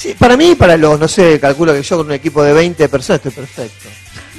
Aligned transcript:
Sí, 0.00 0.14
para 0.18 0.34
mí, 0.34 0.54
para 0.54 0.78
los, 0.78 0.98
no 0.98 1.06
sé, 1.06 1.38
calculo 1.38 1.74
que 1.74 1.82
yo 1.82 1.98
con 1.98 2.06
un 2.06 2.12
equipo 2.12 2.42
de 2.42 2.54
20 2.54 2.88
personas 2.88 3.18
estoy 3.18 3.32
perfecto. 3.32 3.88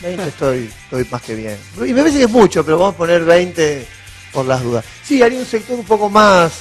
20 0.02 0.24
estoy, 0.30 0.72
estoy 0.86 1.06
más 1.12 1.22
que 1.22 1.36
bien. 1.36 1.58
Y 1.78 1.94
me 1.94 2.02
parece 2.02 2.18
que 2.18 2.24
es 2.24 2.30
mucho, 2.32 2.66
pero 2.66 2.80
vamos 2.80 2.96
a 2.96 2.98
poner 2.98 3.24
20 3.24 3.86
por 4.34 4.46
las 4.48 4.64
dudas. 4.64 4.84
Sí, 5.04 5.22
haría 5.22 5.38
un 5.38 5.46
sector 5.46 5.78
un 5.78 5.86
poco 5.86 6.10
más, 6.10 6.52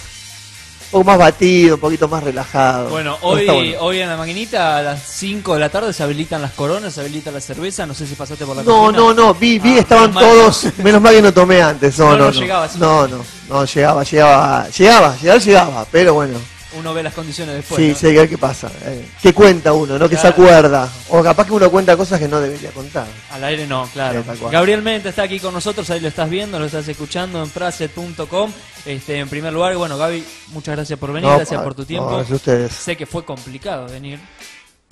un 0.85 0.91
poco 0.91 1.05
más 1.05 1.17
batido, 1.17 1.77
un 1.77 1.81
poquito 1.81 2.09
más 2.09 2.23
relajado. 2.23 2.91
Bueno, 2.91 3.17
hoy, 3.23 3.47
bueno. 3.47 3.79
hoy 3.81 4.01
en 4.01 4.09
la 4.11 4.19
maquinita 4.19 4.77
a 4.77 4.83
las 4.83 5.03
5 5.03 5.55
de 5.55 5.61
la 5.61 5.71
tarde 5.71 5.95
se 5.95 6.03
habilitan 6.03 6.43
las 6.43 6.53
coronas, 6.53 6.93
se 6.93 7.01
habilita 7.01 7.31
la 7.31 7.41
cerveza. 7.41 7.87
No 7.87 7.95
sé 7.95 8.07
si 8.07 8.15
pasaste 8.17 8.45
por 8.45 8.55
la 8.55 8.63
No, 8.65 8.81
cocina. 8.87 8.99
no, 8.99 9.15
no, 9.15 9.33
vi, 9.33 9.59
vi, 9.59 9.77
Ah, 9.79 9.81
estaban 9.81 10.11
menos 10.13 10.15
mal. 10.17 10.25
todos, 10.25 10.67
menos 10.85 11.01
mal 11.01 11.15
que 11.15 11.23
no 11.23 11.33
tomé 11.33 11.63
antes, 11.63 11.99
no, 11.99 12.11
No, 12.11 12.11
no, 12.11 12.19
no 12.27 12.31
no, 12.33 12.41
llegaba, 12.41 12.69
sí. 12.69 12.77
no, 12.79 13.09
no, 13.09 13.25
no, 13.49 13.65
llegaba, 13.65 14.03
llegaba, 14.05 14.69
llegaba, 14.69 15.17
llegar 15.17 15.41
llegaba, 15.41 15.87
pero 15.91 16.13
bueno, 16.13 16.39
Uno 16.79 16.95
ve 16.95 17.03
las 17.03 17.15
condiciones 17.15 17.55
después. 17.57 17.81
sí, 17.81 17.89
¿no? 17.89 17.95
sí, 17.97 18.07
hay 18.07 18.13
que 18.13 18.19
ver 18.21 18.29
qué 18.29 18.39
pasa, 18.39 18.71
eh, 18.85 19.05
qué 19.21 19.33
cuenta 19.35 19.73
uno, 19.73 19.99
¿no? 19.99 20.09
Que 20.09 20.15
se 20.17 20.21
Claro. 20.33 20.35
acuerda, 20.45 20.89
o 21.09 21.23
capaz 21.23 21.47
que 21.47 21.53
uno 21.53 21.69
cuenta 21.71 21.97
cosas 21.97 22.21
que 22.21 22.29
no 22.29 22.41
debería 22.41 22.71
contar. 22.71 23.07
Al 23.33 23.43
aire 23.45 23.67
no, 23.67 23.89
claro. 23.93 24.23
Sí. 24.23 24.45
Gabriel 24.53 24.81
Mente 24.83 25.09
está 25.09 25.23
aquí 25.25 25.41
con 25.41 25.53
nosotros, 25.53 25.91
ahí 25.91 25.99
lo 26.01 26.09
estás 26.09 26.31
viendo, 26.31 26.59
lo 26.59 26.67
estás 26.67 26.87
escuchando 26.87 27.43
en 27.43 27.51
frase.com. 27.51 28.53
Este, 28.87 29.19
en 29.19 29.29
primer 29.29 29.53
lugar, 29.53 29.77
bueno, 29.77 29.99
Gaby, 29.99 30.25
muchas 30.53 30.77
gracias 30.77 30.99
por 30.99 31.13
venir, 31.13 31.29
No, 31.29 31.37
gracias 31.37 31.61
por 31.61 31.75
tu 31.75 31.83
no, 31.83 31.87
tiempo. 31.89 32.09
gracias 32.09 32.31
a 32.33 32.37
ustedes. 32.37 32.73
sé 32.73 32.97
que 32.97 33.05
fue 33.07 33.25
complicado 33.25 33.87
venir. 33.89 34.21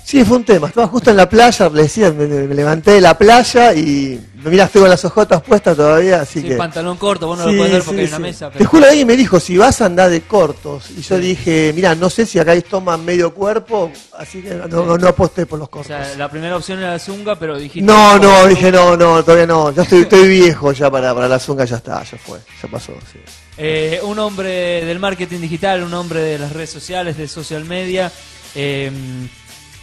Sí, 0.09 0.25
fue 0.25 0.39
un 0.39 0.45
tema, 0.45 0.69
estaba 0.69 0.87
justo 0.87 1.11
en 1.11 1.19
la 1.19 1.29
playa, 1.29 1.69
le 1.69 1.83
decía, 1.83 2.11
me, 2.11 2.27
me 2.27 2.55
levanté 2.55 2.93
de 2.93 3.01
la 3.03 3.19
playa 3.19 3.75
y, 3.75 4.19
mira, 4.43 4.65
estoy 4.65 4.81
con 4.81 4.89
las 4.89 5.05
ojotas 5.05 5.43
puestas 5.43 5.77
todavía, 5.77 6.23
así 6.23 6.41
Sí, 6.41 6.49
que... 6.49 6.55
pantalón 6.57 6.97
corto, 6.97 7.27
vos 7.27 7.39
no 7.39 7.45
Sí, 7.45 7.51
lo 7.53 7.59
podés 7.59 7.73
ver 7.73 7.83
sí, 7.83 7.87
porque 7.89 8.01
hay 8.01 8.07
una 8.09 8.17
sí. 8.17 8.23
mesa. 8.23 8.51
Te 8.51 8.57
Pero... 8.57 8.71
juro, 8.71 8.87
alguien 8.87 9.07
me 9.07 9.17
dijo, 9.19 9.39
si 9.39 9.59
vas 9.59 9.83
a 9.83 9.85
andar 9.85 10.09
de 10.09 10.23
cortos. 10.23 10.89
Y 10.97 11.03
yo 11.03 11.17
Sí. 11.17 11.21
dije, 11.21 11.73
mira, 11.75 11.95
no 11.95 12.09
sé 12.09 12.25
si 12.25 12.39
acá 12.39 12.59
toman 12.63 13.05
medio 13.05 13.35
cuerpo, 13.35 13.93
así 14.17 14.41
que 14.41 14.55
no, 14.55 14.97
no, 14.97 15.09
aposté 15.09 15.45
por 15.45 15.59
los 15.59 15.69
O 15.69 15.71
cortos. 15.73 15.89
sea, 15.89 16.15
la 16.17 16.31
primera 16.31 16.57
opción 16.57 16.79
era 16.79 16.93
la 16.93 16.99
zunga, 16.99 17.39
pero 17.39 17.59
dijiste... 17.59 17.83
No, 17.87 18.19
no, 18.19 18.47
dije 18.47 18.73
no, 18.73 18.97
no, 18.97 19.23
todavía 19.23 19.47
no. 19.47 19.73
Ya 19.73 19.83
estoy, 19.83 20.01
estoy 20.01 20.27
viejo 20.27 20.73
ya 20.73 20.91
para, 20.91 21.15
para 21.15 21.29
la 21.29 21.39
zunga, 21.39 21.67
ya 21.67 21.77
está, 21.77 22.03
ya 22.03 22.17
fue, 22.17 22.39
ya 22.63 22.69
pasó. 22.71 22.95
sí. 23.13 23.19
Eh, 23.59 24.01
un 24.05 24.19
hombre 24.21 24.87
del 24.87 25.01
marketing 25.01 25.41
digital, 25.41 25.83
un 25.83 25.93
hombre 25.93 26.23
de 26.23 26.39
las 26.39 26.51
redes 26.55 26.71
sociales, 26.71 27.19
de 27.19 27.29
social 27.29 27.67
media. 27.67 28.11
Eh, 28.55 28.91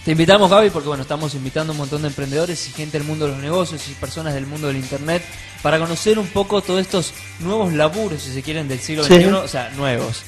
te 0.05 0.11
invitamos, 0.11 0.51
Gaby, 0.51 0.69
porque 0.69 0.87
bueno, 0.87 1.01
estamos 1.01 1.33
invitando 1.33 1.71
a 1.71 1.73
un 1.73 1.79
montón 1.79 2.03
de 2.03 2.09
emprendedores 2.09 2.67
y 2.67 2.71
gente 2.71 2.97
del 2.99 3.07
mundo 3.07 3.25
de 3.25 3.31
los 3.31 3.41
negocios 3.41 3.81
y 3.89 3.93
personas 3.93 4.35
del 4.35 4.45
mundo 4.45 4.67
del 4.67 4.77
internet 4.77 5.23
para 5.63 5.79
conocer 5.79 6.19
un 6.19 6.27
poco 6.27 6.61
todos 6.61 6.79
estos 6.79 7.11
nuevos 7.39 7.73
laburos, 7.73 8.21
si 8.21 8.31
se 8.31 8.43
quieren, 8.43 8.67
del 8.67 8.79
siglo 8.79 9.03
Sí. 9.03 9.15
XXI, 9.15 9.25
o 9.31 9.47
sea, 9.47 9.69
nuevos. 9.71 10.21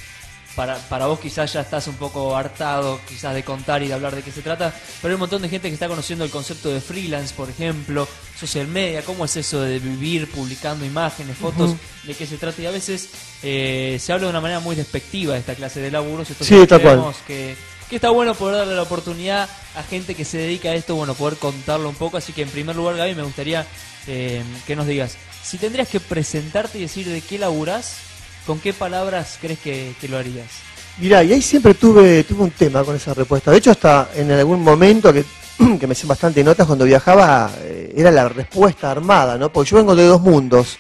Para, 0.56 0.76
para 0.90 1.06
vos 1.06 1.20
quizás 1.20 1.54
ya 1.54 1.62
estás 1.62 1.86
un 1.86 1.94
poco 1.98 2.36
hartado 2.36 3.00
quizás 3.08 3.36
de 3.36 3.44
contar 3.44 3.84
y 3.84 3.88
de 3.88 3.94
hablar 3.94 4.16
de 4.16 4.24
qué 4.24 4.32
se 4.32 4.42
trata, 4.42 4.74
pero 5.04 5.12
hay 5.12 5.14
un 5.14 5.20
montón 5.20 5.44
de 5.44 5.50
gente 5.50 5.68
que 5.68 5.76
está 5.76 5.88
conociendo 5.88 6.26
el 6.26 6.32
concepto 6.32 6.70
de 6.70 6.82
freelance, 6.82 7.36
por 7.36 7.48
ejemplo, 7.48 8.08
social 8.40 8.68
media, 8.68 9.04
cómo 9.04 9.26
es 9.26 9.38
eso 9.38 9.62
de 9.62 9.78
vivir 9.78 10.28
publicando 10.32 10.84
imágenes, 10.84 11.38
fotos, 11.38 11.76
de 12.02 12.16
qué 12.16 12.26
se 12.26 12.38
trata 12.38 12.60
y 12.60 12.66
a 12.66 12.72
veces 12.72 13.10
eh, 13.44 14.00
se 14.02 14.12
habla 14.12 14.26
de 14.26 14.32
una 14.32 14.42
manera 14.42 14.60
muy 14.60 14.76
despectiva 14.76 15.36
de 15.36 15.42
esta 15.42 15.54
clase 15.54 15.80
de 15.80 15.92
laburos, 15.92 16.28
entonces 16.32 16.60
Sí, 16.62 16.66
tal 16.66 16.82
cual. 16.82 16.94
creemos 16.96 17.18
que, 17.28 17.56
que 17.90 17.96
está 17.98 18.10
bueno 18.10 18.36
poder 18.36 18.58
darle 18.58 18.76
la 18.76 18.82
oportunidad 18.82 19.50
a 19.76 19.84
gente 19.84 20.16
que 20.16 20.26
se 20.26 20.38
dedica 20.38 20.70
a 20.70 20.76
esto, 20.76 20.96
bueno, 20.96 21.14
poder 21.14 21.38
contarlo 21.38 21.90
un 21.90 21.96
poco, 21.96 22.18
así 22.18 22.34
que 22.34 22.42
en 22.42 22.50
primer 22.50 22.76
lugar 22.76 22.98
Gaby 22.98 23.16
me 23.16 23.24
gustaría 23.24 23.66
eh, 24.08 24.44
que 24.66 24.76
nos 24.76 24.88
digas, 24.88 25.16
si 25.44 25.58
tendrías 25.58 25.88
que 25.88 26.00
presentarte 26.00 26.78
y 26.78 26.82
decir 26.82 27.08
de 27.08 27.22
qué 27.22 27.38
laburás, 27.38 27.98
¿con 28.46 28.60
qué 28.60 28.74
palabras 28.74 29.38
crees 29.40 29.60
que, 29.60 29.94
que 30.02 30.08
lo 30.08 30.18
harías? 30.18 30.68
Mirá, 31.00 31.24
y 31.24 31.32
ahí 31.32 31.42
siempre 31.42 31.76
tuve, 31.76 32.26
un 32.38 32.52
tema 32.52 32.84
con 32.84 32.96
esa 32.96 33.14
respuesta. 33.14 33.52
De 33.52 33.58
hecho, 33.58 33.72
hasta 33.72 34.10
en 34.16 34.32
algún 34.32 34.64
momento 34.64 35.14
que, 35.14 35.24
que 35.80 35.86
me 35.86 35.94
hice 35.94 36.08
bastante 36.08 36.44
notas 36.44 36.66
cuando 36.66 36.86
viajaba, 36.86 37.52
eh, 37.60 37.94
era 37.96 38.10
la 38.10 38.28
respuesta 38.28 38.90
armada, 38.90 39.38
¿no? 39.38 39.52
Porque 39.52 39.70
yo 39.70 39.78
vengo 39.78 39.96
de 39.96 40.06
dos 40.06 40.22
mundos. 40.22 40.80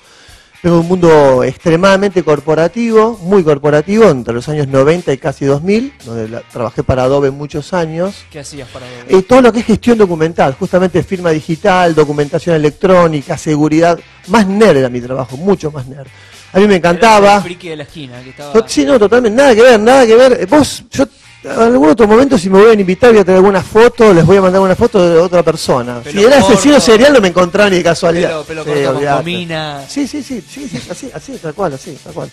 De 0.63 0.71
un 0.71 0.87
mundo 0.87 1.43
extremadamente 1.43 2.23
corporativo, 2.23 3.17
muy 3.21 3.43
corporativo, 3.43 4.09
entre 4.09 4.33
los 4.33 4.49
años 4.49 4.67
90 4.67 5.13
y 5.13 5.17
casi 5.17 5.45
2000, 5.45 5.93
donde 6.03 6.27
la- 6.27 6.41
trabajé 6.41 6.81
para 6.83 7.03
Adobe 7.03 7.29
muchos 7.31 7.73
años. 7.73 8.25
¿Qué 8.31 8.39
hacías 8.39 8.67
para 8.69 8.85
Adobe? 8.87 9.17
Eh, 9.17 9.21
todo 9.21 9.41
lo 9.43 9.53
que 9.53 9.59
es 9.59 9.65
gestión 9.65 9.97
documental, 9.99 10.55
justamente 10.59 11.03
firma 11.03 11.29
digital, 11.29 11.93
documentación 11.93 12.55
electrónica, 12.55 13.37
seguridad. 13.37 13.99
Más 14.27 14.47
nerd 14.47 14.77
era 14.77 14.89
mi 14.89 14.99
trabajo, 14.99 15.37
mucho 15.37 15.71
más 15.71 15.85
nerd. 15.87 16.07
A 16.51 16.59
mí 16.59 16.67
me 16.67 16.77
encantaba. 16.77 17.35
El 17.37 17.41
friki 17.43 17.69
de 17.69 17.75
la 17.75 17.83
esquina 17.83 18.21
que 18.23 18.31
estaba... 18.31 18.53
To- 18.53 18.65
Sí, 18.67 18.83
no, 18.83 18.97
totalmente, 18.97 19.37
nada 19.37 19.53
que 19.53 19.61
ver, 19.61 19.79
nada 19.79 20.05
que 20.07 20.15
ver. 20.15 20.37
Eh, 20.41 20.45
Vos, 20.47 20.83
yo, 20.89 21.05
en 21.53 21.59
algún 21.73 21.89
otro 21.89 22.07
momento, 22.07 22.37
si 22.37 22.49
me 22.49 22.57
vuelven 22.59 22.77
a 22.77 22.81
invitar, 22.81 23.11
voy 23.11 23.19
a 23.19 23.23
tener 23.25 23.37
alguna 23.37 23.61
foto, 23.61 24.13
les 24.13 24.25
voy 24.25 24.37
a 24.37 24.41
mandar 24.41 24.61
una 24.61 24.75
foto 24.75 25.07
de 25.09 25.17
otra 25.19 25.43
persona. 25.43 25.99
Pelo 26.01 26.19
si 26.21 26.25
era 26.25 26.37
asesino 26.39 26.79
serial, 26.79 27.13
no 27.13 27.21
me 27.21 27.27
encontraban 27.29 27.71
ni 27.71 27.77
de 27.77 27.83
casualidad. 27.83 28.29
Pelo, 28.45 28.63
pelo 28.63 28.63
Sí, 28.63 28.83
con 28.85 29.17
comina. 29.17 29.83
Sí, 29.87 30.07
sí, 30.07 30.23
sí, 30.23 30.43
sí, 30.47 30.67
sí, 30.69 30.81
así, 30.89 31.09
así, 31.13 31.37
tal 31.41 31.53
cual, 31.53 31.73
así, 31.73 31.97
tal 32.03 32.13
cual. 32.13 32.31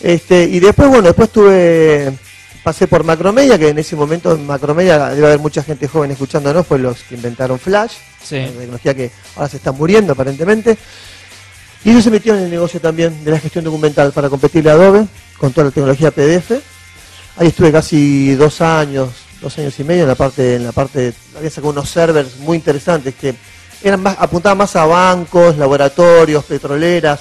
Este, 0.00 0.44
y 0.44 0.58
después, 0.60 0.88
bueno, 0.88 1.04
después 1.04 1.30
tuve, 1.30 2.12
pasé 2.62 2.86
por 2.86 3.04
Macromedia, 3.04 3.58
que 3.58 3.68
en 3.68 3.78
ese 3.78 3.94
momento 3.96 4.32
en 4.32 4.46
Macromedia 4.46 5.10
debe 5.10 5.26
haber 5.26 5.38
mucha 5.38 5.62
gente 5.62 5.86
joven 5.88 6.10
escuchándonos, 6.10 6.66
fue 6.66 6.78
los 6.78 7.02
que 7.04 7.14
inventaron 7.14 7.58
Flash, 7.58 7.92
Sí. 8.22 8.36
la 8.40 8.46
tecnología 8.48 8.94
que 8.94 9.10
ahora 9.36 9.48
se 9.48 9.56
está 9.58 9.72
muriendo 9.72 10.12
aparentemente. 10.12 10.76
Y 11.84 11.90
ellos 11.90 12.04
se 12.04 12.10
metieron 12.10 12.38
en 12.38 12.44
el 12.46 12.50
negocio 12.52 12.80
también 12.80 13.24
de 13.24 13.30
la 13.32 13.40
gestión 13.40 13.64
documental 13.64 14.12
para 14.12 14.28
competirle 14.28 14.70
a 14.70 14.74
Adobe 14.74 15.04
con 15.36 15.52
toda 15.52 15.64
la 15.66 15.70
tecnología 15.72 16.12
PDF. 16.12 16.52
Ahí 17.36 17.48
estuve 17.48 17.72
casi 17.72 18.34
dos 18.34 18.60
años, 18.60 19.08
dos 19.40 19.58
años 19.58 19.78
y 19.78 19.84
medio 19.84 20.02
en 20.02 20.08
la 20.08 20.14
parte, 20.14 20.56
en 20.56 20.64
la 20.64 20.72
parte, 20.72 21.14
había 21.36 21.50
sacado 21.50 21.70
unos 21.70 21.88
servers 21.88 22.36
muy 22.38 22.56
interesantes 22.58 23.14
que 23.14 23.34
eran 23.82 24.02
más, 24.02 24.16
apuntaban 24.18 24.58
más 24.58 24.76
a 24.76 24.84
bancos, 24.84 25.56
laboratorios, 25.56 26.44
petroleras, 26.44 27.20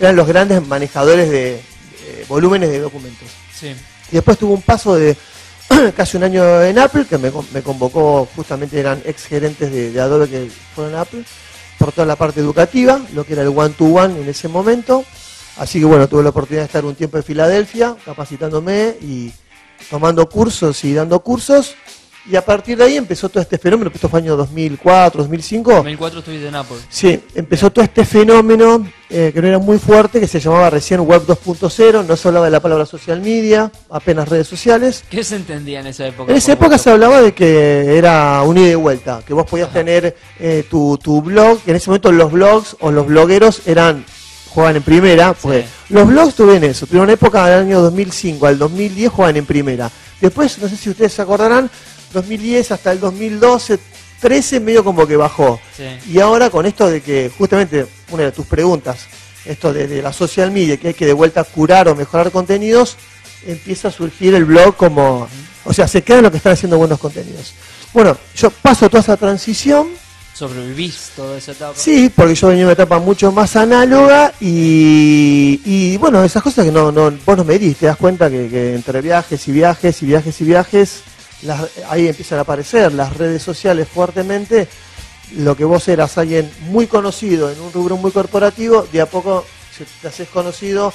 eran 0.00 0.16
los 0.16 0.26
grandes 0.26 0.66
manejadores 0.66 1.30
de, 1.30 1.38
de 1.50 2.24
volúmenes 2.28 2.70
de 2.70 2.80
documentos. 2.80 3.28
Sí. 3.58 3.74
Y 4.10 4.14
después 4.16 4.36
tuve 4.36 4.52
un 4.52 4.62
paso 4.62 4.96
de 4.96 5.16
casi 5.96 6.16
un 6.16 6.24
año 6.24 6.62
en 6.62 6.78
Apple, 6.78 7.06
que 7.08 7.18
me, 7.18 7.30
me 7.52 7.62
convocó, 7.62 8.28
justamente 8.34 8.78
eran 8.78 9.00
ex 9.04 9.26
gerentes 9.26 9.70
de, 9.70 9.92
de 9.92 10.00
Adobe 10.00 10.28
que 10.28 10.50
fueron 10.74 10.94
a 10.96 11.02
Apple, 11.02 11.24
por 11.78 11.92
toda 11.92 12.06
la 12.06 12.16
parte 12.16 12.40
educativa, 12.40 13.00
lo 13.14 13.24
que 13.24 13.32
era 13.32 13.42
el 13.42 13.48
one-to-one 13.48 14.20
en 14.20 14.28
ese 14.28 14.48
momento. 14.48 15.04
Así 15.56 15.78
que 15.78 15.84
bueno, 15.84 16.08
tuve 16.08 16.22
la 16.22 16.30
oportunidad 16.30 16.62
de 16.62 16.66
estar 16.66 16.84
un 16.84 16.94
tiempo 16.94 17.16
en 17.16 17.24
Filadelfia, 17.24 17.96
capacitándome 18.04 18.96
y 19.00 19.32
tomando 19.90 20.28
cursos 20.28 20.84
y 20.84 20.94
dando 20.94 21.20
cursos. 21.20 21.74
Y 22.24 22.36
a 22.36 22.44
partir 22.44 22.78
de 22.78 22.84
ahí 22.84 22.96
empezó 22.96 23.28
todo 23.28 23.42
este 23.42 23.58
fenómeno, 23.58 23.90
esto 23.92 24.08
fue 24.08 24.20
año 24.20 24.36
2004, 24.36 25.22
2005. 25.22 25.72
2004 25.72 26.18
estuviste 26.20 26.46
en 26.46 26.54
Apple. 26.54 26.76
Sí, 26.88 27.20
empezó 27.34 27.72
todo 27.72 27.84
este 27.84 28.04
fenómeno 28.04 28.86
eh, 29.10 29.32
que 29.34 29.42
no 29.42 29.48
era 29.48 29.58
muy 29.58 29.78
fuerte, 29.80 30.20
que 30.20 30.28
se 30.28 30.38
llamaba 30.38 30.70
recién 30.70 31.00
Web 31.00 31.26
2.0, 31.26 32.06
no 32.06 32.16
se 32.16 32.28
hablaba 32.28 32.46
de 32.46 32.52
la 32.52 32.60
palabra 32.60 32.86
social 32.86 33.20
media, 33.20 33.72
apenas 33.90 34.28
redes 34.28 34.46
sociales. 34.46 35.02
¿Qué 35.10 35.24
se 35.24 35.34
entendía 35.34 35.80
en 35.80 35.88
esa 35.88 36.06
época? 36.06 36.30
En 36.30 36.38
esa 36.38 36.52
época 36.52 36.78
se 36.78 36.90
hablaba 36.90 37.20
de 37.20 37.32
que 37.34 37.98
era 37.98 38.40
un 38.42 38.56
ida 38.56 38.70
y 38.70 38.74
vuelta, 38.76 39.20
que 39.26 39.34
vos 39.34 39.44
podías 39.44 39.72
tener 39.72 40.16
eh, 40.38 40.64
tu, 40.70 40.96
tu 40.98 41.22
blog, 41.22 41.60
que 41.62 41.72
en 41.72 41.78
ese 41.78 41.90
momento 41.90 42.12
los 42.12 42.30
blogs 42.30 42.76
o 42.78 42.92
los 42.92 43.04
blogueros 43.04 43.66
eran 43.66 44.04
jugaban 44.52 44.76
en 44.76 44.82
primera, 44.82 45.32
porque 45.34 45.62
Sí. 45.62 45.94
los 45.94 46.06
blogs 46.06 46.34
tuvieron 46.34 46.64
eso, 46.64 46.86
tuvieron 46.86 47.04
una 47.04 47.14
época 47.14 47.44
del 47.46 47.60
año 47.66 47.80
2005 47.80 48.46
al 48.46 48.58
2010 48.58 49.10
jugaban 49.10 49.36
en 49.36 49.46
primera. 49.46 49.90
Después, 50.20 50.58
no 50.58 50.68
sé 50.68 50.76
si 50.76 50.90
ustedes 50.90 51.12
se 51.12 51.22
acordarán, 51.22 51.70
2010 52.12 52.70
hasta 52.72 52.92
el 52.92 53.00
2012, 53.00 53.78
13 54.20 54.60
medio 54.60 54.84
como 54.84 55.06
que 55.06 55.16
bajó. 55.16 55.60
Sí. 55.76 55.84
Y 56.12 56.20
ahora 56.20 56.50
con 56.50 56.66
esto 56.66 56.88
de 56.88 57.00
que, 57.00 57.30
justamente, 57.36 57.86
una 58.10 58.24
de 58.24 58.32
tus 58.32 58.46
preguntas, 58.46 59.06
esto 59.44 59.72
de, 59.72 59.88
de 59.88 60.02
la 60.02 60.12
social 60.12 60.50
media, 60.52 60.76
que 60.76 60.88
hay 60.88 60.94
que 60.94 61.06
de 61.06 61.12
vuelta 61.12 61.42
curar 61.44 61.88
o 61.88 61.96
mejorar 61.96 62.30
contenidos, 62.30 62.96
empieza 63.46 63.88
a 63.88 63.90
surgir 63.90 64.34
el 64.34 64.44
blog 64.44 64.76
como, 64.76 65.26
o 65.64 65.72
sea, 65.72 65.88
se 65.88 66.02
quedan 66.02 66.22
los 66.22 66.30
que 66.30 66.36
están 66.36 66.52
haciendo 66.52 66.78
buenos 66.78 67.00
contenidos. 67.00 67.54
Bueno, 67.92 68.16
yo 68.36 68.50
paso 68.50 68.88
toda 68.88 69.00
esa 69.02 69.16
transición, 69.16 69.88
¿Sobrevivís 70.34 71.10
toda 71.14 71.36
esa 71.38 71.52
etapa? 71.52 71.74
sí, 71.76 72.10
porque 72.14 72.34
yo 72.34 72.48
venía 72.48 72.60
de 72.62 72.66
una 72.66 72.72
etapa 72.72 72.98
mucho 72.98 73.30
más 73.32 73.54
análoga 73.54 74.32
y, 74.40 75.60
y, 75.64 75.96
bueno, 75.98 76.24
esas 76.24 76.42
cosas 76.42 76.64
que 76.64 76.72
no, 76.72 76.90
no, 76.90 77.10
vos 77.24 77.36
no 77.36 77.44
medís, 77.44 77.76
te 77.76 77.86
das 77.86 77.96
cuenta 77.98 78.30
que, 78.30 78.48
que 78.48 78.74
entre 78.74 79.02
viajes 79.02 79.46
y 79.48 79.52
viajes 79.52 80.02
y 80.02 80.06
viajes 80.06 80.40
y 80.40 80.44
viajes, 80.44 81.02
las- 81.42 81.68
ahí 81.90 82.08
empiezan 82.08 82.38
a 82.38 82.42
aparecer 82.42 82.92
las 82.94 83.14
redes 83.16 83.42
sociales 83.42 83.86
fuertemente, 83.92 84.68
lo 85.36 85.54
que 85.56 85.64
vos 85.64 85.86
eras 85.88 86.16
alguien 86.18 86.50
muy 86.68 86.86
conocido 86.86 87.50
en 87.50 87.60
un 87.60 87.72
rubro 87.72 87.96
muy 87.98 88.10
corporativo, 88.10 88.86
de 88.90 89.00
a 89.02 89.06
poco 89.06 89.44
se- 89.76 89.86
te 90.00 90.08
haces 90.08 90.28
conocido 90.28 90.92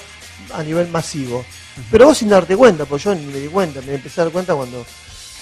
a 0.54 0.64
nivel 0.64 0.88
masivo. 0.90 1.46
Pero 1.92 2.08
vos 2.08 2.18
sin 2.18 2.30
darte 2.30 2.56
cuenta, 2.58 2.86
porque 2.86 3.04
yo 3.06 3.14
ni 3.16 3.26
me 3.28 3.40
di 3.40 3.48
cuenta, 3.50 3.82
me 3.86 3.94
empecé 3.96 4.22
a 4.22 4.24
dar 4.26 4.34
cuenta 4.34 4.56
cuando 4.56 4.84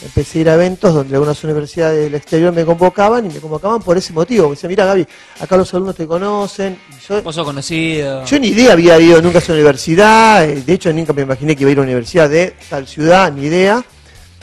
empecé 0.03 0.39
a 0.39 0.41
ir 0.41 0.49
a 0.49 0.53
eventos 0.55 0.93
donde 0.93 1.13
algunas 1.15 1.43
universidades 1.43 2.03
del 2.03 2.15
exterior 2.15 2.53
me 2.53 2.65
convocaban 2.65 3.25
y 3.25 3.33
me 3.33 3.39
convocaban 3.39 3.81
por 3.81 3.97
ese 3.97 4.13
motivo. 4.13 4.45
Me 4.49 4.55
decían, 4.55 4.69
mira 4.69 4.85
Gaby, 4.85 5.07
acá 5.39 5.57
los 5.57 5.73
alumnos 5.73 5.95
te 5.95 6.05
conocen. 6.05 6.77
Y 6.89 7.07
yo, 7.07 7.21
Vos 7.23 7.35
sos 7.35 7.45
conocido. 7.45 8.25
yo 8.25 8.39
ni 8.39 8.47
idea 8.49 8.73
había 8.73 8.99
ido 8.99 9.21
nunca 9.21 9.39
a 9.39 9.41
esa 9.41 9.53
universidad, 9.53 10.43
eh, 10.49 10.61
de 10.65 10.73
hecho 10.73 10.91
nunca 10.93 11.13
me 11.13 11.21
imaginé 11.23 11.55
que 11.55 11.61
iba 11.63 11.69
a 11.69 11.71
ir 11.71 11.77
a 11.77 11.81
una 11.81 11.87
universidad 11.89 12.29
de 12.29 12.55
tal 12.69 12.87
ciudad, 12.87 13.31
ni 13.31 13.45
idea. 13.47 13.83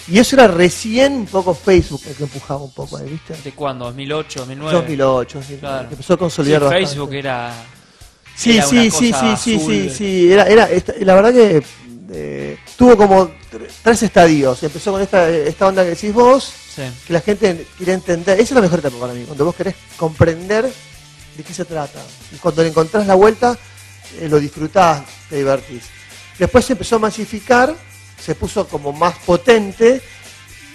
Y 0.08 0.18
eso 0.18 0.34
era 0.34 0.48
recién 0.48 1.12
un 1.12 1.26
poco 1.26 1.54
Facebook 1.54 2.00
el 2.08 2.16
que 2.16 2.24
empujaba 2.24 2.60
un 2.62 2.72
poco 2.72 2.96
ahí, 2.96 3.08
¿viste? 3.08 3.34
¿De 3.44 3.52
cuándo? 3.52 3.88
¿2008, 3.94 4.34
2009? 4.34 4.72
2008, 4.72 5.38
2009, 5.38 5.60
Claro. 5.60 5.88
que 5.88 5.94
empezó 5.94 6.12
a 6.14 6.16
Sí, 6.16 6.18
consolidar 6.18 6.60
bastante. 6.62 6.86
Facebook 6.86 7.14
era... 7.14 7.52
Sí, 8.34 8.56
era 8.56 8.66
sí, 8.66 8.90
sí, 8.90 9.12
sí, 9.12 9.12
sí, 9.12 9.36
sí, 9.36 9.54
azul. 9.56 9.90
sí, 9.90 10.32
era, 10.32 10.46
era, 10.48 10.68
la 11.02 11.14
verdad 11.14 11.32
que 11.32 11.62
eh, 12.12 12.58
tuvo 12.76 12.96
como 12.96 13.28
tre- 13.50 13.68
tres 13.82 14.02
estadios. 14.02 14.62
Empezó 14.62 14.92
con 14.92 15.02
esta, 15.02 15.28
esta 15.28 15.66
onda 15.68 15.82
que 15.84 15.90
decís 15.90 16.12
vos, 16.12 16.52
Sí. 16.74 16.82
que 17.06 17.12
la 17.12 17.20
gente 17.20 17.66
quiere 17.76 17.92
entender. 17.92 18.34
Esa 18.40 18.42
es 18.42 18.50
la 18.52 18.60
mejor 18.62 18.78
etapa 18.78 18.96
para 18.98 19.12
mí, 19.12 19.24
cuando 19.24 19.44
vos 19.44 19.54
querés 19.54 19.74
comprender 19.96 20.64
de 21.36 21.42
qué 21.42 21.52
se 21.54 21.64
trata. 21.64 22.00
Y 22.32 22.36
cuando 22.36 22.62
le 22.62 22.68
encontrás 22.70 23.06
la 23.06 23.14
vuelta, 23.14 23.58
eh, 24.18 24.28
lo 24.28 24.38
disfrutás, 24.40 25.02
te 25.28 25.36
divertís. 25.36 25.82
Después 26.38 26.64
se 26.64 26.72
empezó 26.72 26.96
a 26.96 27.00
masificar, 27.00 27.74
se 28.18 28.34
puso 28.34 28.66
como 28.66 28.92
más 28.92 29.16
potente. 29.26 30.00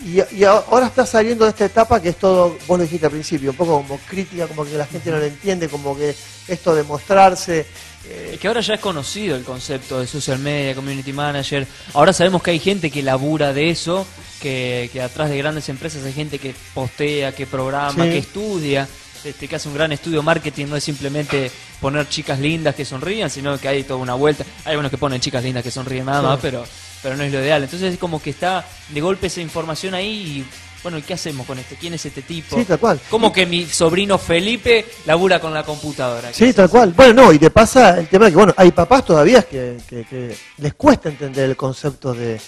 Y, 0.05 0.21
y 0.35 0.43
ahora 0.43 0.87
está 0.87 1.05
saliendo 1.05 1.43
de 1.45 1.49
esta 1.51 1.65
etapa 1.65 1.99
que 2.01 2.09
es 2.09 2.17
todo, 2.17 2.57
vos 2.67 2.77
lo 2.77 2.83
dijiste 2.83 3.07
al 3.07 3.11
principio, 3.11 3.49
un 3.51 3.57
poco 3.57 3.77
como 3.77 3.97
crítica, 4.07 4.47
como 4.47 4.63
que 4.63 4.73
la 4.77 4.85
gente 4.85 5.09
no 5.09 5.17
lo 5.17 5.25
entiende, 5.25 5.67
como 5.69 5.97
que 5.97 6.15
esto 6.47 6.75
de 6.75 6.83
mostrarse. 6.83 7.65
eh, 8.05 8.31
Es 8.33 8.39
que 8.39 8.47
ahora 8.47 8.61
ya 8.61 8.75
es 8.75 8.79
conocido 8.79 9.35
el 9.35 9.43
concepto 9.43 9.99
de 9.99 10.05
social 10.07 10.37
media, 10.39 10.75
community 10.75 11.13
manager. 11.13 11.65
Ahora 11.93 12.13
sabemos 12.13 12.43
que 12.43 12.51
hay 12.51 12.59
gente 12.59 12.91
que 12.91 13.01
labura 13.01 13.53
de 13.53 13.71
eso, 13.71 14.05
que, 14.39 14.89
que 14.93 15.01
atrás 15.01 15.29
de 15.29 15.37
grandes 15.39 15.67
empresas 15.69 16.05
hay 16.05 16.13
gente 16.13 16.37
que 16.37 16.53
postea, 16.75 17.33
que 17.33 17.47
programa, 17.47 18.03
Sí. 18.03 18.09
que 18.11 18.17
estudia, 18.19 18.87
este, 19.23 19.47
que 19.47 19.55
hace 19.55 19.67
un 19.67 19.73
gran 19.73 19.91
estudio 19.91 20.21
marketing. 20.21 20.67
No 20.67 20.75
es 20.75 20.83
simplemente 20.83 21.49
poner 21.81 22.07
chicas 22.07 22.39
lindas 22.39 22.75
que 22.75 22.85
sonrían, 22.85 23.31
sino 23.31 23.59
que 23.59 23.67
hay 23.67 23.83
toda 23.83 23.99
una 23.99 24.13
vuelta. 24.13 24.45
Hay 24.63 24.75
unos 24.75 24.91
que 24.91 24.97
ponen 24.99 25.19
chicas 25.19 25.43
lindas 25.43 25.63
que 25.63 25.71
sonríen 25.71 26.05
nada 26.05 26.19
Sí. 26.21 26.25
más, 26.27 26.39
pero, 26.39 26.63
pero 27.03 27.15
no 27.17 27.23
es 27.23 27.31
lo 27.31 27.39
ideal. 27.39 27.63
Entonces 27.63 27.93
es 27.93 27.99
como 27.99 28.21
que 28.21 28.29
está 28.31 28.65
de 28.89 29.01
golpe 29.01 29.27
esa 29.27 29.41
información 29.41 29.93
ahí 29.93 30.07
y... 30.39 30.45
Bueno, 30.83 30.99
¿y 30.99 31.01
qué 31.01 31.15
hacemos 31.15 31.45
con 31.45 31.57
este? 31.59 31.75
¿Quién 31.75 31.95
es 31.95 32.05
este 32.05 32.21
tipo? 32.21 32.55
Sí, 32.55 32.63
tal 32.63 32.79
cual. 32.79 32.99
Como 33.09 33.33
que 33.33 33.45
mi 33.47 33.65
sobrino 33.65 34.17
Felipe 34.17 34.85
labura 35.05 35.39
con 35.39 35.51
la 35.53 35.63
computadora. 35.63 36.31
Sí, 36.31 36.53
tal 36.53 36.69
cual. 36.69 36.93
Bueno, 36.95 37.23
no, 37.23 37.33
y 37.33 37.39
te 37.39 37.49
pasa 37.49 37.99
el 37.99 38.07
tema 38.07 38.25
de 38.25 38.31
que, 38.31 38.37
bueno, 38.37 38.53
hay 38.55 38.71
papás 38.71 39.03
todavía 39.03 39.41
que, 39.41 39.77
que- 39.89 40.05
que 40.05 40.37
les 40.59 40.73
cuesta 40.75 41.09
entender 41.09 41.49
el 41.49 41.57
concepto 41.57 42.13
de 42.13 42.39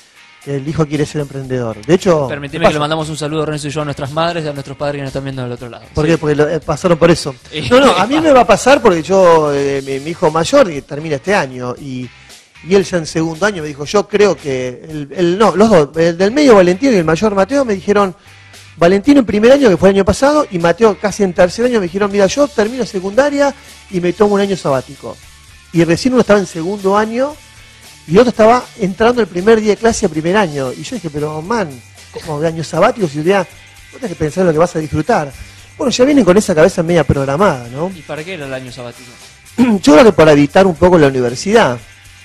que 0.46 0.56
el 0.56 0.66
hijo 0.66 0.86
quiere 0.86 1.06
ser 1.06 1.22
emprendedor. 1.22 1.84
De 1.86 1.95
hecho, 1.95 2.28
Permitime 2.30 2.63
¿qué 2.63 2.69
que 2.69 2.74
le 2.75 2.80
mandamos 2.80 3.10
un 3.10 3.18
saludo, 3.18 3.45
Renzo 3.45 3.68
y 3.68 3.72
yo, 3.72 3.81
a 3.81 3.86
nuestras 3.86 4.12
madres 4.12 4.45
y 4.45 4.48
a 4.48 4.54
nuestros 4.54 4.78
padres 4.78 4.98
que 5.00 5.02
nos 5.02 5.10
están 5.10 5.24
viendo 5.24 5.42
del 5.42 5.52
otro 5.52 5.68
lado. 5.68 5.84
¿Por 5.94 6.06
Sí. 6.06 6.12
qué? 6.12 6.18
Porque 6.18 6.36
lo- 6.36 6.48
eh, 6.48 6.60
pasaron 6.62 6.98
por 6.98 7.12
eso. 7.12 7.36
No, 7.72 7.80
no, 7.81 7.92
a 7.94 8.06
mí 8.07 8.22
me 8.22 8.31
va 8.31 8.42
a 8.42 8.48
pasar 8.48 8.81
porque 8.81 9.02
yo, 9.04 9.52
eh, 9.54 9.81
mi, 9.86 10.00
mi 10.00 10.12
hijo 10.12 10.31
mayor, 10.31 10.69
que 10.69 10.81
termina 10.84 11.16
este 11.16 11.34
año, 11.36 11.75
y, 11.81 12.07
y 12.68 12.76
él 12.76 12.84
ya 12.84 12.98
en 12.98 13.06
segundo 13.06 13.46
año 13.46 13.62
me 13.62 13.68
dijo, 13.70 13.86
yo 13.86 14.08
creo 14.08 14.36
que, 14.36 14.82
el, 14.90 15.08
el- 15.16 15.38
no, 15.38 15.56
los 15.56 15.70
dos, 15.70 15.90
el 15.98 16.18
del 16.18 16.32
medio 16.32 16.56
Valentín 16.56 16.94
y 16.94 16.98
el 16.98 17.06
mayor 17.06 17.34
Mateo 17.36 17.64
me 17.66 17.74
dijeron, 17.76 18.16
Valentino 18.78 19.20
en 19.20 19.26
primer 19.26 19.52
año, 19.52 19.70
que 19.70 19.76
fue 19.78 19.90
el 19.90 19.96
año 19.96 20.06
pasado, 20.06 20.48
y 20.52 20.58
Mateo 20.60 20.98
casi 20.98 21.24
en 21.24 21.34
tercer 21.34 21.66
año 21.66 21.80
me 21.80 21.86
dijeron, 21.88 22.10
mira, 22.12 22.26
yo 22.28 22.48
termino 22.48 22.86
secundaria 22.86 23.54
y 23.92 24.00
me 24.00 24.14
tomo 24.14 24.36
un 24.36 24.42
año 24.42 24.56
sabático. 24.56 25.18
Y 25.74 25.84
recién 25.84 26.14
uno 26.14 26.22
estaba 26.22 26.40
en 26.40 26.46
segundo 26.48 26.98
año 26.98 27.36
y 28.08 28.14
el 28.14 28.20
otro 28.20 28.30
estaba 28.30 28.64
entrando 28.80 29.22
el 29.22 29.28
primer 29.28 29.60
día 29.60 29.72
de 29.72 29.78
clase 29.78 30.06
a 30.06 30.10
primer 30.10 30.36
año. 30.38 30.72
Y 30.72 30.84
yo 30.84 30.96
dije, 30.96 31.10
pero 31.10 31.42
man, 31.42 31.70
como 32.26 32.40
de 32.40 32.48
año 32.48 32.64
sabático, 32.64 33.08
si 33.08 33.22
ya, 33.22 33.40
vos 33.40 34.00
tenés 34.00 34.10
que 34.10 34.16
pensar 34.16 34.42
en 34.42 34.48
lo 34.48 34.54
que 34.54 34.60
vas 34.60 34.76
a 34.76 34.80
disfrutar. 34.80 35.32
Bueno, 35.78 35.92
ya 35.92 36.06
vienen 36.06 36.24
con 36.26 36.38
esa 36.38 36.56
cabeza 36.56 36.82
media 36.82 37.04
programada, 37.04 37.68
¿no? 37.70 37.92
¿Y 37.96 38.02
para 38.02 38.24
qué 38.24 38.34
era 38.36 38.46
el 38.46 38.54
año 38.54 38.72
sabático? 38.72 39.10
Yo 39.58 39.94
creo 39.94 40.06
que 40.06 40.14
para 40.14 40.32
evitar 40.32 40.66
un 40.66 40.76
poco 40.76 40.98
la 40.98 41.08
universidad, 41.08 41.78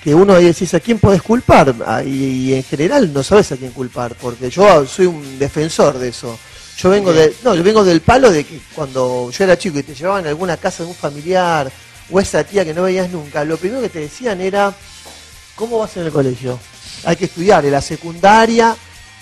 que 0.05 0.13
uno 0.13 0.35
ahí 0.35 0.45
decís 0.45 0.71
a 0.75 0.79
quién 0.79 0.99
podés 0.99 1.23
culpar, 1.23 1.73
Ah, 1.83 2.03
y, 2.03 2.09
y 2.09 2.53
en 2.53 2.61
general 2.61 3.11
no 3.11 3.23
sabes 3.23 3.51
a 3.51 3.57
quién 3.57 3.71
culpar, 3.71 4.13
porque 4.13 4.51
yo 4.51 4.85
soy 4.85 5.07
un 5.07 5.39
defensor 5.39 5.97
de 5.97 6.09
eso. 6.09 6.37
Yo 6.77 6.91
vengo 6.91 7.11
de, 7.11 7.33
no, 7.43 7.55
yo 7.55 7.63
vengo 7.63 7.83
del 7.83 8.01
palo 8.01 8.29
de 8.29 8.43
que 8.43 8.59
cuando 8.75 9.31
yo 9.31 9.43
era 9.43 9.57
chico 9.57 9.79
y 9.79 9.83
te 9.83 9.95
llevaban 9.95 10.27
a 10.27 10.29
alguna 10.29 10.57
casa 10.57 10.83
de 10.83 10.89
un 10.89 10.95
familiar 10.95 11.71
o 12.11 12.19
esa 12.19 12.43
tía 12.43 12.63
que 12.63 12.71
no 12.71 12.83
veías 12.83 13.09
nunca, 13.09 13.43
lo 13.43 13.57
primero 13.57 13.81
que 13.81 13.89
te 13.89 13.97
decían 14.01 14.39
era 14.41 14.71
¿cómo 15.55 15.79
vas 15.79 15.97
en 15.97 16.03
el 16.03 16.11
colegio? 16.11 16.59
Hay 17.05 17.15
que 17.15 17.25
estudiar 17.25 17.65
en 17.65 17.71
la 17.71 17.81
secundaria 17.81 18.75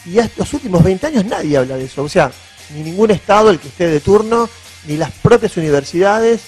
y 0.06 0.19
hasta 0.19 0.39
los 0.39 0.53
últimos 0.53 0.83
20 0.83 1.07
años 1.07 1.24
nadie 1.24 1.56
habla 1.56 1.77
de 1.77 1.85
eso. 1.85 2.03
O 2.03 2.09
sea, 2.09 2.30
ni 2.75 2.83
ningún 2.83 3.09
estado, 3.12 3.51
el 3.51 3.59
que 3.59 3.69
esté 3.69 3.88
de 3.88 4.01
turno, 4.01 4.50
ni 4.85 4.97
las 4.97 5.12
propias 5.12 5.56
universidades, 5.56 6.41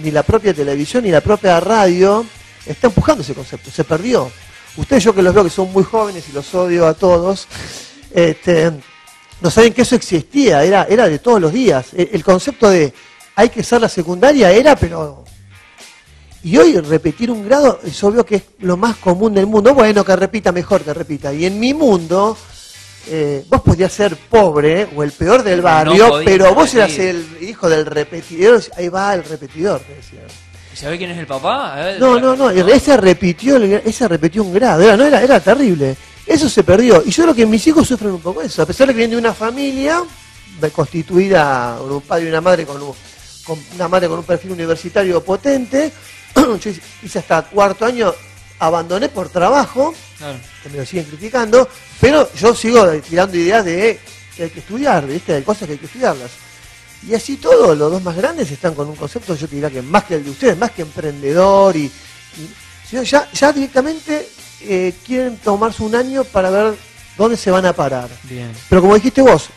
ni 0.00 0.12
la 0.12 0.22
propia 0.22 0.54
televisión, 0.54 1.02
ni 1.02 1.10
la 1.10 1.22
propia 1.22 1.58
radio 1.58 2.24
está 2.66 2.88
empujando 2.88 3.22
ese 3.22 3.34
concepto. 3.34 3.70
Se 3.70 3.84
perdió. 3.84 4.30
Ustedes, 4.76 5.04
yo 5.04 5.14
que 5.14 5.22
los 5.22 5.34
veo 5.34 5.44
que 5.44 5.50
son 5.50 5.72
muy 5.72 5.84
jóvenes 5.84 6.24
y 6.28 6.32
los 6.32 6.54
odio 6.54 6.86
a 6.86 6.94
todos, 6.94 7.48
este, 8.12 8.72
no 9.40 9.50
saben 9.50 9.72
que 9.72 9.82
eso 9.82 9.96
existía, 9.96 10.62
era, 10.62 10.84
era 10.84 11.08
de 11.08 11.18
todos 11.18 11.40
los 11.40 11.52
días. 11.52 11.88
El, 11.92 12.10
el 12.12 12.24
concepto 12.24 12.70
de 12.70 12.92
hay 13.34 13.48
que 13.48 13.62
ser 13.62 13.80
la 13.80 13.88
secundaria 13.88 14.50
era, 14.50 14.76
pero 14.76 15.24
y 16.42 16.56
hoy 16.56 16.78
repetir 16.78 17.30
un 17.30 17.44
grado 17.44 17.80
es 17.84 18.02
obvio 18.02 18.24
que 18.24 18.36
es 18.36 18.42
lo 18.60 18.76
más 18.76 18.96
común 18.96 19.34
del 19.34 19.46
mundo. 19.46 19.74
Bueno, 19.74 20.04
que 20.04 20.16
repita 20.16 20.52
mejor, 20.52 20.82
que 20.82 20.94
repita. 20.94 21.32
Y 21.34 21.44
en 21.44 21.60
mi 21.60 21.74
mundo, 21.74 22.36
eh, 23.08 23.44
vos 23.48 23.60
podías 23.60 23.92
ser 23.92 24.16
pobre 24.16 24.88
o 24.96 25.02
el 25.02 25.12
peor 25.12 25.42
del 25.42 25.60
barrio, 25.60 26.20
pero 26.24 26.54
vos 26.54 26.74
eras 26.74 26.98
el 26.98 27.26
hijo 27.42 27.68
del 27.68 27.84
repetidor. 27.84 28.62
Ahí 28.76 28.88
va 28.88 29.14
el 29.14 29.24
repetidor, 29.24 29.80
te 29.80 29.94
decían. 29.94 30.24
¿Y 30.72 30.76
¿Sabe 30.76 30.98
quién 30.98 31.10
es 31.10 31.18
el 31.18 31.26
papá? 31.26 31.74
A 31.74 31.84
ver, 31.84 32.00
No, 32.00 32.18
no, 32.20 32.36
no, 32.36 32.50
ese 32.50 32.96
repitió, 32.96 33.56
ese 33.56 34.06
repitió 34.08 34.42
un 34.42 34.52
grado, 34.52 34.82
era, 34.82 34.96
no, 34.96 35.04
era, 35.04 35.22
era 35.22 35.40
terrible. 35.40 35.96
Eso 36.26 36.48
se 36.48 36.62
perdió. 36.62 37.02
Y 37.04 37.10
yo 37.10 37.24
creo 37.24 37.34
que 37.34 37.46
mis 37.46 37.66
hijos 37.66 37.88
sufren 37.88 38.12
un 38.12 38.20
poco 38.20 38.40
eso, 38.42 38.62
a 38.62 38.66
pesar 38.66 38.86
de 38.86 38.92
que 38.94 38.98
vienen 38.98 39.16
de 39.16 39.20
una 39.28 39.34
familia 39.34 40.02
constituida 40.74 41.76
por 41.78 41.90
un 41.92 42.00
padre 42.02 42.26
y 42.26 42.28
una 42.28 42.40
madre 42.40 42.66
con, 42.66 42.80
un- 42.82 42.94
con 43.44 43.58
una 43.74 43.88
madre 43.88 44.08
con 44.08 44.18
un 44.18 44.24
perfil 44.24 44.52
universitario 44.52 45.22
potente. 45.24 45.90
yo 46.36 46.56
hice- 46.70 46.80
hice 47.02 47.18
hasta 47.18 47.42
cuarto 47.42 47.84
año, 47.84 48.12
abandoné 48.60 49.08
por 49.08 49.28
trabajo, 49.28 49.92
Claro. 50.18 50.38
que 50.62 50.68
me 50.68 50.78
lo 50.78 50.86
siguen 50.86 51.06
criticando, 51.06 51.68
pero 52.00 52.28
yo 52.34 52.54
sigo 52.54 52.86
tirando 53.08 53.36
ideas 53.36 53.64
de 53.64 53.98
que 54.36 54.44
hay 54.44 54.50
que 54.50 54.60
estudiar, 54.60 55.06
¿viste? 55.06 55.34
Hay 55.34 55.42
cosas 55.42 55.66
que 55.66 55.72
hay 55.72 55.78
que 55.78 55.86
estudiarlas. 55.86 56.30
Y 57.08 57.14
así 57.14 57.36
todos 57.38 57.76
los 57.78 57.90
dos 57.90 58.02
más 58.02 58.14
grandes 58.16 58.50
están 58.50 58.74
con 58.74 58.88
un 58.88 58.96
concepto, 58.96 59.34
yo 59.34 59.48
te 59.48 59.54
diría 59.54 59.70
que 59.70 59.80
más 59.82 60.04
que 60.04 60.16
el 60.16 60.24
de 60.24 60.30
ustedes, 60.30 60.58
más 60.58 60.70
que 60.72 60.82
emprendedor 60.82 61.74
y, 61.76 61.84
y- 61.86 61.90
sino 62.88 63.02
ya, 63.02 63.30
ya 63.32 63.52
directamente 63.52 64.28
eh, 64.62 64.94
quieren 65.06 65.38
tomarse 65.38 65.82
un 65.82 65.94
año 65.94 66.24
para 66.24 66.50
ver 66.50 66.74
dónde 67.16 67.36
se 67.36 67.50
van 67.50 67.64
a 67.64 67.72
parar. 67.72 68.08
Bien. 68.24 68.52
Pero 68.68 68.82
como 68.82 68.94
dijiste 68.96 69.22
vos, 69.22 69.48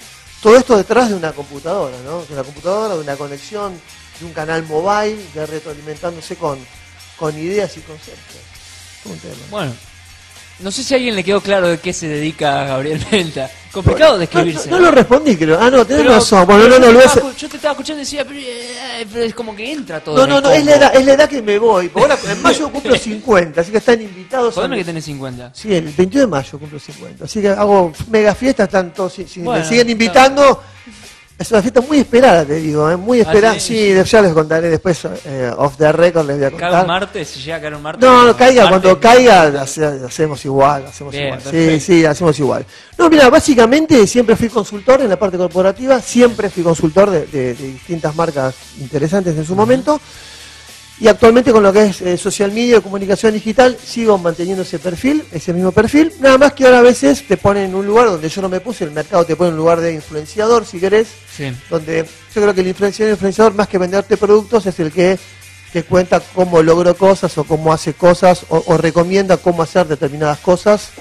todo 0.41 0.55
esto 0.55 0.77
detrás 0.77 1.09
de 1.09 1.15
una 1.15 1.31
computadora, 1.33 1.97
¿no? 2.05 2.23
De 2.23 2.33
una 2.33 2.43
computadora, 2.43 2.95
de 2.95 3.01
una 3.01 3.15
conexión, 3.17 3.73
de 4.19 4.25
un 4.25 4.31
canal 4.33 4.63
mobile, 4.63 5.17
de 5.33 5.45
retroalimentándose 5.45 6.35
con, 6.37 6.57
con 7.17 7.37
ideas 7.37 7.75
y 7.75 7.81
conceptos. 7.81 8.37
Un 9.05 9.17
tema. 9.19 9.35
Bueno, 9.49 9.73
no 10.59 10.71
sé 10.71 10.83
si 10.83 10.93
a 10.93 10.97
alguien 10.97 11.15
le 11.15 11.23
quedó 11.23 11.41
claro 11.41 11.67
de 11.67 11.79
qué 11.79 11.93
se 11.93 12.07
dedica 12.07 12.63
Gabriel 12.65 13.05
Menta. 13.11 13.49
Complicado 13.71 14.19
describirse. 14.19 14.69
No, 14.69 14.75
no, 14.77 14.81
no 14.83 14.89
lo 14.89 14.95
respondí, 14.95 15.35
creo. 15.35 15.57
Ah, 15.59 15.69
no, 15.71 15.83
tenés 15.83 16.03
Pero- 16.03 16.13
razón. 16.15 16.45
Bueno, 16.45 16.63
no, 16.65 16.69
yo 16.69 16.79
no, 16.79 16.85
te 16.85 16.93
lo 16.93 16.99
estaba 17.01 17.31
Yo 17.33 17.49
te 17.49 17.55
estaba 17.55 17.71
escuchando 17.71 18.01
y 18.01 18.05
decía, 18.05 18.23
pero, 18.23 18.39
eh, 18.39 19.07
pero 19.11 19.25
es 19.25 19.33
como 19.33 19.55
que 19.55 19.71
entra 19.71 19.99
todo. 19.99 20.15
No, 20.15 20.27
no, 20.27 20.39
no, 20.41 20.51
es 20.51 20.63
la, 20.63 20.75
edad, 20.75 20.95
es 20.95 21.03
la 21.05 21.13
edad 21.13 21.27
que 21.27 21.41
me 21.41 21.57
voy. 21.57 21.89
Ahora 21.95 22.17
en 22.29 22.41
mayo 22.43 22.69
cumplo 22.71 22.95
50, 22.95 23.61
así 23.61 23.71
que 23.71 23.77
están 23.79 23.99
invitados. 23.99 24.55
mi- 24.69 24.77
que 24.77 24.85
tenés 24.85 25.05
50. 25.05 25.51
Sí, 25.55 25.73
el 25.73 25.85
21 25.89 26.21
de 26.21 26.27
mayo 26.27 26.59
cumplo 26.59 26.79
50. 26.79 27.25
Así 27.25 27.41
que 27.41 27.49
hago 27.49 27.91
mega 28.09 28.35
fiestas, 28.35 28.69
si, 29.11 29.27
si 29.27 29.39
Bueno, 29.41 29.61
me 29.63 29.67
siguen 29.67 29.89
invitando. 29.89 30.61
Es 31.37 31.51
una 31.51 31.61
fiesta 31.61 31.81
muy 31.81 31.97
esperada, 31.97 32.45
te 32.45 32.55
digo, 32.55 32.89
¿eh? 32.89 32.95
muy 32.95 33.19
¿Ah, 33.19 33.23
esperada. 33.23 33.59
sí? 33.59 33.91
ya 34.05 34.21
les 34.21 34.31
contaré 34.33 34.69
después, 34.69 34.99
eh, 35.25 35.51
off 35.57 35.75
the 35.77 35.91
record 35.91 36.27
les 36.27 36.37
voy 36.37 36.45
a 36.45 36.49
Cae 36.51 36.55
un 36.55 36.59
contar. 36.61 36.87
martes, 36.87 37.27
si 37.27 37.39
llega 37.41 37.57
a 37.57 37.61
caer 37.61 37.73
un 37.75 37.81
martes. 37.81 38.07
No, 38.07 38.23
no, 38.27 38.37
caiga, 38.37 38.63
martes, 38.69 38.79
cuando 38.81 38.99
caiga 38.99 39.61
hace- 39.61 39.83
hacemos 39.83 40.45
igual, 40.45 40.85
hacemos 40.85 41.11
Bien, 41.11 41.25
igual. 41.25 41.41
Sí, 41.41 41.49
perfecto. 41.51 41.85
sí, 41.85 42.05
hacemos 42.05 42.39
igual. 42.39 42.65
No, 42.97 43.09
mira, 43.09 43.29
básicamente 43.29 44.05
siempre 44.07 44.35
fui 44.35 44.47
consultor 44.47 45.01
en 45.01 45.09
la 45.09 45.17
parte 45.17 45.37
corporativa, 45.37 45.99
siempre 46.01 46.49
fui 46.49 46.63
consultor 46.63 47.09
de, 47.09 47.25
de- 47.25 47.53
de 47.55 47.67
distintas 47.67 48.15
marcas 48.15 48.53
interesantes 48.79 49.35
en 49.35 49.43
su 49.45 49.55
momento. 49.55 49.99
Y 51.03 51.09
actualmente 51.09 51.51
con 51.51 51.61
lo 51.61 51.73
que 51.73 51.87
es 51.87 52.01
eh, 52.01 52.17
social 52.17 52.49
media 52.53 52.79
comunicación 52.79 53.33
digital, 53.33 53.77
sigo 53.77 54.17
manteniendo 54.17 54.63
ese 54.63 54.79
perfil, 54.79 55.21
ese 55.33 55.51
mismo 55.51 55.73
perfil. 55.73 56.13
Nada 56.21 56.37
más 56.37 56.53
que 56.53 56.63
ahora 56.63 56.79
a 56.79 56.81
veces 56.81 57.27
te 57.27 57.35
ponen 57.35 57.65
en 57.65 57.75
un 57.75 57.85
lugar 57.85 58.05
donde 58.07 58.29
yo 58.29 58.41
no 58.41 58.47
me 58.47 58.61
puse, 58.61 58.85
el 58.85 58.91
mercado 58.91 59.25
te 59.25 59.35
pone 59.35 59.49
en 59.49 59.55
un 59.55 59.59
lugar 59.59 59.81
de 59.81 59.93
influenciador, 59.93 60.65
si 60.65 60.79
querés, 60.79 61.09
Sí. 61.35 61.51
donde 61.69 62.05
yo 62.33 62.41
creo 62.41 62.53
que 62.53 62.61
el 62.61 62.67
influenciador, 62.67 63.09
el 63.09 63.15
influenciador 63.15 63.53
más 63.53 63.67
que 63.67 63.77
venderte 63.77 64.15
productos 64.15 64.65
es 64.65 64.79
el 64.79 64.93
que 64.93 65.19
te 65.73 65.83
cuenta 65.83 66.21
cómo 66.33 66.63
logró 66.63 66.95
cosas 66.95 67.37
o 67.37 67.43
cómo 67.43 67.73
hace 67.73 67.93
cosas 67.95 68.45
o, 68.47 68.63
o 68.67 68.77
recomienda 68.77 69.35
cómo 69.35 69.61
hacer 69.61 69.85
determinadas 69.85 70.39
cosas 70.39 70.91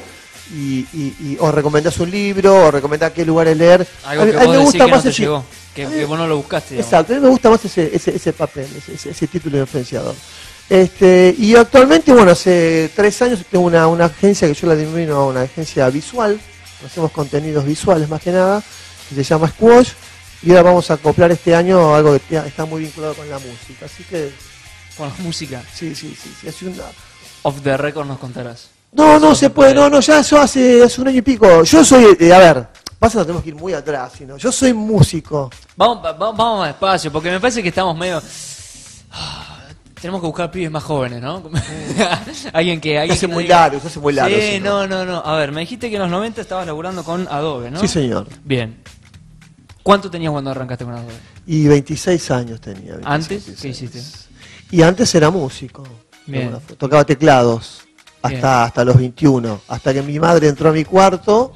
y, 0.50 0.80
y- 0.92 1.16
y- 1.20 1.36
o 1.40 1.50
recomendás 1.52 1.98
un 1.98 2.10
libro 2.10 2.66
o 2.66 2.70
recomendás 2.70 3.12
qué 3.12 3.24
lugares 3.24 3.56
leer. 3.56 3.86
Algo 4.04 4.22
A 4.22 4.26
que 4.26 4.36
a 4.36 4.38
vos 4.40 4.46
me 4.48 4.52
decís 4.52 4.64
gusta 4.64 4.84
que 4.84 4.90
no 4.90 4.96
más 4.96 5.02
te 5.04 5.08
ese- 5.10 5.22
llegó. 5.22 5.44
Que, 5.74 5.86
mí- 5.86 5.94
que 5.94 6.04
vos 6.04 6.18
no 6.18 6.26
lo 6.26 6.36
buscaste. 6.36 6.74
digamos. 6.74 6.92
Exacto, 6.92 7.12
a 7.12 7.16
mí 7.16 7.22
me 7.22 7.28
gusta 7.28 7.50
más 7.50 7.64
ese, 7.64 7.90
ese, 7.96 8.16
ese 8.16 8.32
papel, 8.32 8.66
ese, 8.76 8.94
ese- 8.94 9.10
ese 9.10 9.26
título 9.26 9.56
de 9.56 9.62
influenciador. 9.62 10.14
Este, 10.68 11.34
y 11.38 11.54
actualmente, 11.54 12.12
bueno, 12.12 12.30
hace 12.32 12.90
tres 12.94 13.20
años 13.22 13.40
tengo 13.50 13.64
una, 13.64 13.86
una 13.88 14.06
agencia 14.06 14.48
que 14.48 14.54
yo 14.54 14.66
la 14.66 14.74
denomino 14.74 15.26
una 15.28 15.42
agencia 15.42 15.88
visual, 15.90 16.40
hacemos 16.86 17.10
contenidos 17.12 17.64
visuales 17.64 18.08
más 18.08 18.20
que 18.22 18.32
nada, 18.32 18.62
que 19.08 19.14
se 19.14 19.22
llama 19.24 19.48
Squash, 19.48 19.90
y 20.42 20.50
ahora 20.50 20.62
vamos 20.62 20.90
a 20.90 20.94
acoplar 20.94 21.30
este 21.32 21.54
año 21.54 21.94
algo 21.94 22.18
que 22.28 22.36
está 22.36 22.64
muy 22.64 22.82
vinculado 22.82 23.14
con 23.14 23.28
la 23.28 23.38
música, 23.38 23.86
así 23.86 24.02
que... 24.04 24.32
Con 24.96 25.08
la 25.08 25.14
música. 25.18 25.62
Sí, 25.74 25.94
sí, 25.94 26.16
sí, 26.20 26.30
sí. 26.40 26.48
Es 26.48 26.62
una... 26.62 26.84
Off 27.42 27.60
the 27.62 27.76
record 27.76 28.06
nos 28.06 28.18
contarás. 28.18 28.68
No, 28.92 29.18
no 29.18 29.34
se 29.34 29.48
puede, 29.48 29.74
no, 29.74 29.88
no, 29.88 30.00
ya 30.00 30.20
eso 30.20 30.38
hace, 30.38 30.82
hace 30.82 31.00
un 31.00 31.08
año 31.08 31.18
y 31.18 31.22
pico. 31.22 31.62
Yo 31.64 31.82
soy, 31.82 32.14
eh, 32.20 32.32
a 32.32 32.38
ver, 32.38 32.68
pasa 32.98 33.20
que 33.20 33.24
tenemos 33.24 33.42
que 33.42 33.48
ir 33.48 33.54
muy 33.54 33.72
atrás, 33.72 34.12
sino 34.18 34.36
yo 34.36 34.52
soy 34.52 34.74
músico. 34.74 35.50
Vamos, 35.76 36.02
vamos, 36.02 36.36
vamos 36.36 36.58
más 36.58 36.68
despacio, 36.68 37.10
porque 37.10 37.30
me 37.30 37.40
parece 37.40 37.62
que 37.62 37.70
estamos 37.70 37.96
medio... 37.96 38.22
Tenemos 39.98 40.20
que 40.20 40.26
buscar 40.26 40.50
pibes 40.50 40.70
más 40.70 40.82
jóvenes, 40.82 41.22
¿no? 41.22 41.42
alguien 42.52 42.80
que... 42.80 42.98
Alguien 42.98 43.16
hace 43.16 43.28
muy 43.28 43.46
largo, 43.46 43.80
se 43.80 43.86
hace 43.86 44.00
muy 44.00 44.12
largo. 44.12 44.36
Sí, 44.36 44.58
no, 44.60 44.86
no, 44.86 45.04
no. 45.04 45.22
A 45.24 45.36
ver, 45.36 45.52
me 45.52 45.60
dijiste 45.60 45.88
que 45.88 45.94
en 45.94 46.02
los 46.02 46.10
90 46.10 46.40
estabas 46.40 46.66
laburando 46.66 47.04
con 47.04 47.28
Adobe, 47.28 47.70
¿no? 47.70 47.80
Sí, 47.80 47.86
señor. 47.86 48.26
Bien. 48.44 48.82
¿Cuánto 49.82 50.10
tenías 50.10 50.32
cuando 50.32 50.50
arrancaste 50.50 50.84
con 50.84 50.94
Adobe? 50.94 51.14
Y 51.46 51.68
26 51.68 52.30
años 52.32 52.60
tenía. 52.60 52.98
¿Antes? 53.04 53.44
¿Qué 53.62 53.68
hiciste? 53.68 54.02
Y 54.72 54.82
antes 54.82 55.14
era 55.14 55.30
músico. 55.30 55.84
Bien. 56.26 56.58
Tocaba 56.76 57.04
teclados 57.04 57.84
hasta, 58.22 58.64
hasta 58.64 58.84
los 58.84 58.96
21. 58.96 59.60
Hasta 59.68 59.92
que 59.92 60.02
mi 60.02 60.18
madre 60.18 60.48
entró 60.48 60.70
a 60.70 60.72
mi 60.72 60.84
cuarto 60.84 61.52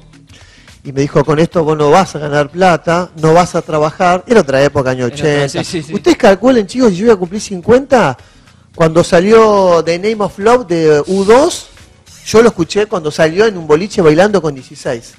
y 0.83 0.91
me 0.93 1.01
dijo, 1.01 1.23
con 1.25 1.37
esto 1.39 1.63
vos 1.63 1.77
no 1.77 1.89
vas 1.89 2.15
a 2.15 2.19
ganar 2.19 2.49
plata, 2.49 3.09
no 3.21 3.33
vas 3.33 3.55
a 3.55 3.61
trabajar. 3.61 4.23
Era 4.27 4.41
otra 4.41 4.63
época, 4.63 4.91
año 4.91 5.05
80. 5.05 5.59
Ustedes 5.93 6.17
calculen, 6.17 6.65
chicos, 6.65 6.91
si 6.91 6.97
yo 6.97 7.07
voy 7.07 7.13
a 7.13 7.17
cumplir 7.17 7.41
50, 7.41 8.17
cuando 8.73 9.03
salió 9.03 9.83
The 9.83 9.99
Name 9.99 10.23
of 10.23 10.39
Love 10.39 10.67
de 10.67 11.01
U2, 11.01 11.63
yo 12.27 12.41
lo 12.41 12.49
escuché 12.49 12.85
cuando 12.85 13.11
salió 13.11 13.45
en 13.45 13.57
un 13.57 13.67
boliche 13.67 14.01
bailando 14.01 14.41
con 14.41 14.53
16. 14.53 15.13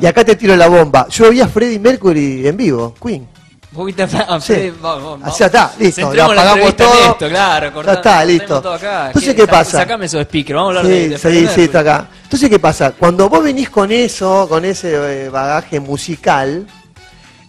Y 0.00 0.06
acá 0.06 0.24
te 0.24 0.36
tiro 0.36 0.56
la 0.56 0.68
bomba. 0.68 1.06
Yo 1.08 1.30
vi 1.30 1.40
a 1.40 1.48
Freddie 1.48 1.78
Mercury 1.78 2.46
en 2.46 2.56
vivo, 2.56 2.94
Queen. 3.02 3.26
Un 3.72 3.76
poquito 3.76 4.04
sí. 4.40 4.72
vamos, 4.80 5.38
Ya 5.38 5.46
está, 5.46 5.72
listo. 5.78 6.12
Ya 6.12 6.24
apagamos 6.24 6.76
todo. 6.76 7.12
Esto, 7.12 7.28
claro, 7.28 7.82
ya 7.84 7.92
está, 7.92 8.24
listo. 8.24 8.56
Entonces, 8.56 9.34
¿qué 9.34 9.46
pasa? 9.46 9.78
Sacame 9.78 10.06
esos 10.06 10.24
speakers, 10.24 10.56
vamos 10.56 10.74
a 10.74 10.80
hablar 10.80 10.92
de, 10.92 11.08
de 11.10 11.18
Sí, 11.18 11.46
sí, 11.54 11.62
está 11.62 11.80
acá. 11.80 12.08
Entonces, 12.24 12.48
¿qué 12.48 12.58
pasa? 12.58 12.92
Cuando 12.92 13.28
vos 13.28 13.44
venís 13.44 13.70
con 13.70 13.92
eso, 13.92 14.48
con 14.48 14.64
ese 14.64 15.26
eh, 15.26 15.28
bagaje 15.28 15.78
musical. 15.78 16.66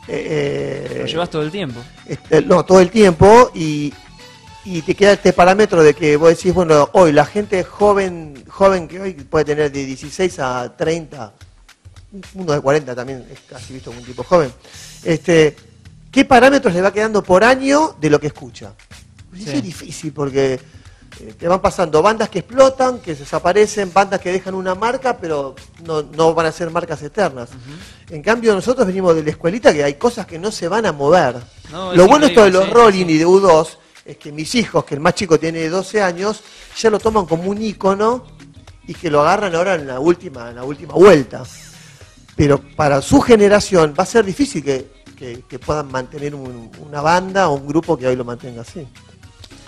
Eh, 0.08 0.98
Lo 1.00 1.06
llevas 1.08 1.30
todo 1.30 1.42
el 1.42 1.50
tiempo. 1.50 1.80
Este, 2.06 2.42
no, 2.44 2.66
todo 2.66 2.82
el 2.82 2.92
tiempo 2.92 3.50
y, 3.56 3.92
y 4.66 4.82
te 4.84 4.94
queda 4.94 5.14
este 5.14 5.34
parámetro 5.34 5.82
de 5.82 5.96
que 5.96 6.18
vos 6.18 6.30
decís, 6.30 6.54
bueno, 6.54 6.90
hoy 6.94 7.14
la 7.14 7.26
gente 7.26 7.64
joven, 7.64 8.44
joven 8.48 8.88
que 8.88 9.00
hoy 9.00 9.14
puede 9.14 9.46
tener 9.46 9.72
de 9.72 9.86
16 9.86 10.40
a 10.40 10.72
30, 10.76 11.34
uno 12.36 12.54
de 12.54 12.62
40 12.62 12.96
también 12.96 13.26
es 13.32 13.40
casi 13.48 13.74
visto 13.74 13.90
como 13.90 14.02
un 14.02 14.06
tipo 14.06 14.24
joven, 14.24 14.52
este, 15.04 15.56
¿qué 16.12 16.26
parámetros 16.26 16.74
le 16.74 16.82
va 16.82 16.92
quedando 16.92 17.24
por 17.24 17.44
año 17.44 17.96
de 18.00 18.10
lo 18.10 18.20
que 18.20 18.28
escucha? 18.28 18.74
es 19.34 19.64
difícil 19.64 20.12
porque 20.12 20.60
eh, 21.20 21.34
te 21.38 21.48
van 21.48 21.62
pasando 21.62 22.02
bandas 22.02 22.30
que 22.30 22.40
explotan, 22.40 23.00
que 23.00 23.16
desaparecen, 23.16 23.94
bandas 23.94 24.20
que 24.20 24.32
dejan 24.32 24.56
una 24.56 24.76
marca, 24.76 25.18
pero 25.18 25.56
no, 25.84 26.34
van 26.34 26.46
a 26.46 26.52
ser 26.52 26.70
marcas 26.70 27.02
eternas. 27.02 27.50
En 28.10 28.22
cambio, 28.22 28.54
nosotros 28.54 28.88
venimos 28.88 29.16
de 29.16 29.24
la 29.24 29.30
escuelita 29.30 29.74
que 29.74 29.84
hay 29.84 29.96
cosas 29.96 30.26
que 30.26 30.38
no 30.38 30.52
se 30.52 30.68
van 30.68 30.86
a 30.86 30.92
mover. 30.92 31.36
lo 31.72 32.08
bueno 32.08 32.26
esto 32.28 32.44
de 32.44 32.52
los 32.52 32.70
Rolling 32.70 33.06
y 33.08 33.18
de 33.18 33.26
U2 33.26 33.78
es 34.06 34.18
que 34.18 34.32
mis 34.32 34.56
hijos, 34.56 34.84
que 34.84 34.96
el 34.96 35.00
más 35.00 35.16
chico 35.16 35.40
tiene 35.40 35.68
12 35.70 36.02
años, 36.02 36.42
ya 36.78 36.90
lo 36.90 37.00
toman 37.00 37.26
como 37.26 37.50
un 37.50 37.62
ícono 37.62 38.26
y 38.88 38.94
que 38.94 39.10
lo 39.10 39.22
agarran 39.22 39.56
ahora 39.56 39.76
en 39.76 39.88
la 39.88 40.00
última, 40.00 40.50
en 40.50 40.56
la 40.56 40.64
última 40.64 40.94
vuelta. 40.94 41.44
Pero 42.36 42.60
para 42.60 43.02
su 43.02 43.22
generación 43.22 43.94
va 43.98 44.04
a 44.04 44.08
ser 44.08 44.26
difícil 44.26 44.64
que, 44.64 45.01
puedan 45.66 45.92
mantener 45.92 46.36
una 46.36 47.02
banda 47.02 47.50
o 47.50 47.56
un 47.56 47.68
grupo 47.68 47.98
que 47.98 48.08
hoy 48.08 48.16
lo 48.16 48.26
mantenga 48.26 48.62
así. 48.62 48.88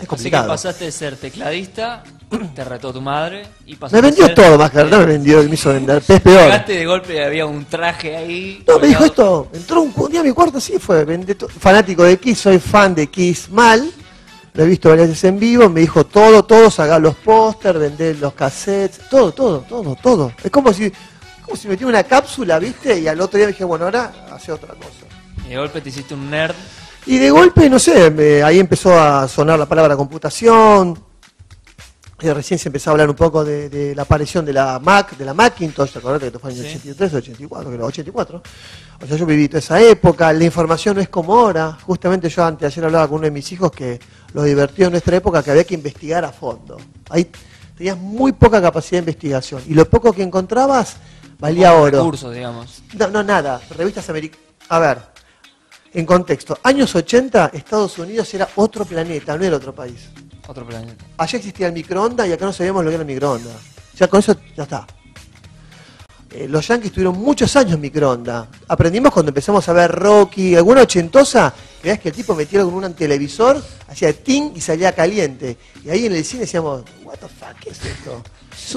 Es 0.02 0.08
complicado. 0.08 0.52
Así 0.52 0.64
que 0.64 0.68
pasaste 0.70 0.86
de 0.86 0.92
ser 0.92 1.16
tecladista, 1.18 2.04
te 2.56 2.64
retó 2.64 2.92
tu 2.92 3.02
madre 3.02 3.44
y 3.66 3.76
pasaste 3.76 4.02
Me 4.02 4.10
vendió 4.10 4.34
todo, 4.34 4.58
más 4.58 4.72
que 4.72 4.84
no 4.84 5.00
me 5.00 5.06
vendió, 5.06 5.44
me 5.44 5.54
hizo 5.54 5.72
vender. 5.72 6.04
Es 6.08 6.22
peor. 6.22 6.44
Llegaste 6.44 6.74
de 6.74 6.86
golpe 6.86 7.24
había 7.24 7.46
un 7.46 7.66
traje 7.66 8.16
ahí. 8.16 8.64
No, 8.68 8.80
me 8.80 8.88
dijo 8.88 9.06
esto. 9.06 9.48
Entró 9.54 9.82
un, 9.82 9.94
día 10.12 10.22
a 10.22 10.24
mi 10.24 10.32
cuarto, 10.32 10.60
sí, 10.60 10.80
fue 10.80 11.06
fanático 11.60 12.04
de 12.04 12.18
Kiss, 12.18 12.40
soy 12.40 12.60
fan 12.60 12.96
de 12.96 13.08
Kiss 13.08 13.50
mal 13.50 13.94
lo 14.54 14.64
he 14.64 14.68
visto 14.68 14.90
varias 14.90 15.10
veces 15.10 15.24
en 15.26 15.40
vivo, 15.40 15.68
me 15.70 15.82
dijo 15.82 16.06
todo, 16.06 16.44
todo, 16.44 16.70
sacar 16.70 17.02
los 17.02 17.16
pósters, 17.16 17.80
vender 17.80 18.18
los 18.20 18.34
cassettes, 18.34 19.10
todo, 19.10 19.32
todo, 19.32 19.62
todo, 19.62 19.96
todo. 19.96 20.32
Es 20.44 20.52
como 20.52 20.72
si, 20.72 20.92
como 21.44 21.58
si 21.58 21.68
metí 21.68 21.84
una 21.84 22.04
cápsula, 22.04 22.60
¿viste? 22.60 23.00
Y 23.00 23.08
al 23.08 23.20
otro 23.20 23.38
día 23.38 23.48
me 23.48 23.54
dije, 23.54 23.64
bueno, 23.64 23.86
ahora 23.86 24.14
hace 24.32 24.52
otra 24.52 24.76
cosa. 24.76 25.13
Y 25.46 25.50
de 25.50 25.58
golpe 25.58 25.82
te 25.82 25.90
hiciste 25.90 26.14
un 26.14 26.30
nerd. 26.30 26.56
Y 27.06 27.18
de 27.18 27.30
golpe, 27.32 27.70
no 27.70 27.80
sé, 27.80 28.44
ahí 28.44 28.60
empezó 28.60 28.98
a 28.98 29.28
sonar 29.28 29.60
la 29.60 29.66
palabra 29.66 29.98
computación, 29.98 30.98
recién 32.32 32.58
se 32.58 32.70
empezó 32.70 32.90
a 32.90 32.92
hablar 32.92 33.10
un 33.10 33.16
poco 33.16 33.44
de, 33.44 33.94
la 33.96 34.04
aparición 34.04 34.46
de 34.46 34.54
la 34.54 34.80
Mac, 34.80 35.18
de 35.18 35.26
la 35.26 35.34
Macintosh, 35.34 35.92
¿te 35.92 36.00
acordás 36.00 36.22
que 36.22 36.28
esto 36.28 36.40
fue 36.40 36.52
en 36.52 36.60
el 36.60 36.66
83, 36.66 37.14
84, 37.16 37.72
que 37.72 37.84
84? 37.84 38.44
O 39.02 39.08
sea, 39.08 39.18
yo 39.18 39.26
viví 39.26 39.50
toda 39.50 39.60
esa 39.60 39.82
época, 39.82 40.32
la 40.32 40.44
información 40.46 40.96
no 40.96 41.02
es 41.02 41.10
como 41.10 41.38
ahora. 41.38 41.78
Justamente 41.82 42.30
yo 42.30 42.46
antes, 42.46 42.68
ayer 42.68 42.86
hablaba 42.86 43.08
con 43.08 43.18
uno 43.18 43.26
de 43.26 43.32
mis 43.32 43.52
hijos 43.52 43.72
que 43.72 44.00
lo 44.34 44.44
divertió 44.44 44.86
en 44.86 44.92
nuestra 44.92 45.18
época 45.18 45.44
que 45.44 45.52
había 45.52 45.66
que 45.66 45.74
investigar 45.74 46.24
a 46.24 46.32
fondo. 46.32 46.78
Ahí 47.10 47.30
tenías 47.76 47.98
muy 47.98 48.32
poca 48.32 48.62
capacidad 48.62 49.02
de 49.02 49.12
investigación 49.12 49.62
y 49.68 49.74
lo 49.74 49.90
poco 49.90 50.14
que 50.14 50.24
encontrabas 50.24 50.96
valía 51.40 51.74
oro. 51.74 51.98
Recursos, 51.98 52.34
digamos. 52.34 52.84
No, 52.94 53.10
no, 53.10 53.24
nada. 53.24 53.60
Revistas 53.76 54.10
americanas. 54.10 54.46
A 54.70 54.80
ver, 54.80 55.13
en 55.94 56.06
contexto, 56.06 56.58
años 56.64 56.96
80, 56.96 57.52
Estados 57.54 58.00
Unidos 58.00 58.34
era 58.34 58.50
otro 58.56 58.84
planeta, 58.86 59.38
no 59.38 59.44
era 59.44 59.58
otro 59.58 59.74
país. 59.74 60.10
Otro 60.48 60.66
planeta. 60.66 61.06
Allá 61.18 61.38
existía 61.38 61.68
el 61.68 61.74
microondas 61.74 62.28
y 62.28 62.34
acá 62.34 62.46
no 62.46 62.54
sabíamos 62.54 62.84
lo 62.84 62.90
que 62.90 62.96
era 62.96 63.04
el 63.04 63.08
microondas. 63.08 63.56
Ya 63.96 64.08
con 64.08 64.20
eso 64.20 64.36
ya 64.58 64.64
está. 64.64 64.88
Eh, 66.32 66.48
los 66.50 66.68
Yankees 66.68 66.92
tuvieron 66.92 67.18
muchos 67.18 67.56
años 67.56 67.78
microondas. 67.78 68.48
Aprendimos 68.68 69.14
cuando 69.14 69.30
empezamos 69.30 69.70
a 69.70 69.74
ver 69.74 69.92
Rocky, 69.92 70.56
alguna 70.56 70.82
ochentosa, 70.82 71.54
veas 71.84 72.00
que 72.00 72.10
el 72.10 72.16
tipo 72.16 72.34
metía 72.34 72.64
con 72.64 72.74
un 72.74 72.94
televisor, 72.96 73.64
hacía 73.88 74.12
ting 74.14 74.52
y 74.56 74.62
salía 74.62 74.94
caliente. 74.94 75.58
Y 75.86 75.92
ahí 75.92 76.08
en 76.08 76.16
el 76.16 76.26
cine 76.26 76.42
decíamos, 76.42 76.84
what 77.04 77.18
the 77.20 77.28
fuck, 77.28 77.60
¿qué 77.60 77.70
es 77.70 77.86
esto? 77.86 78.24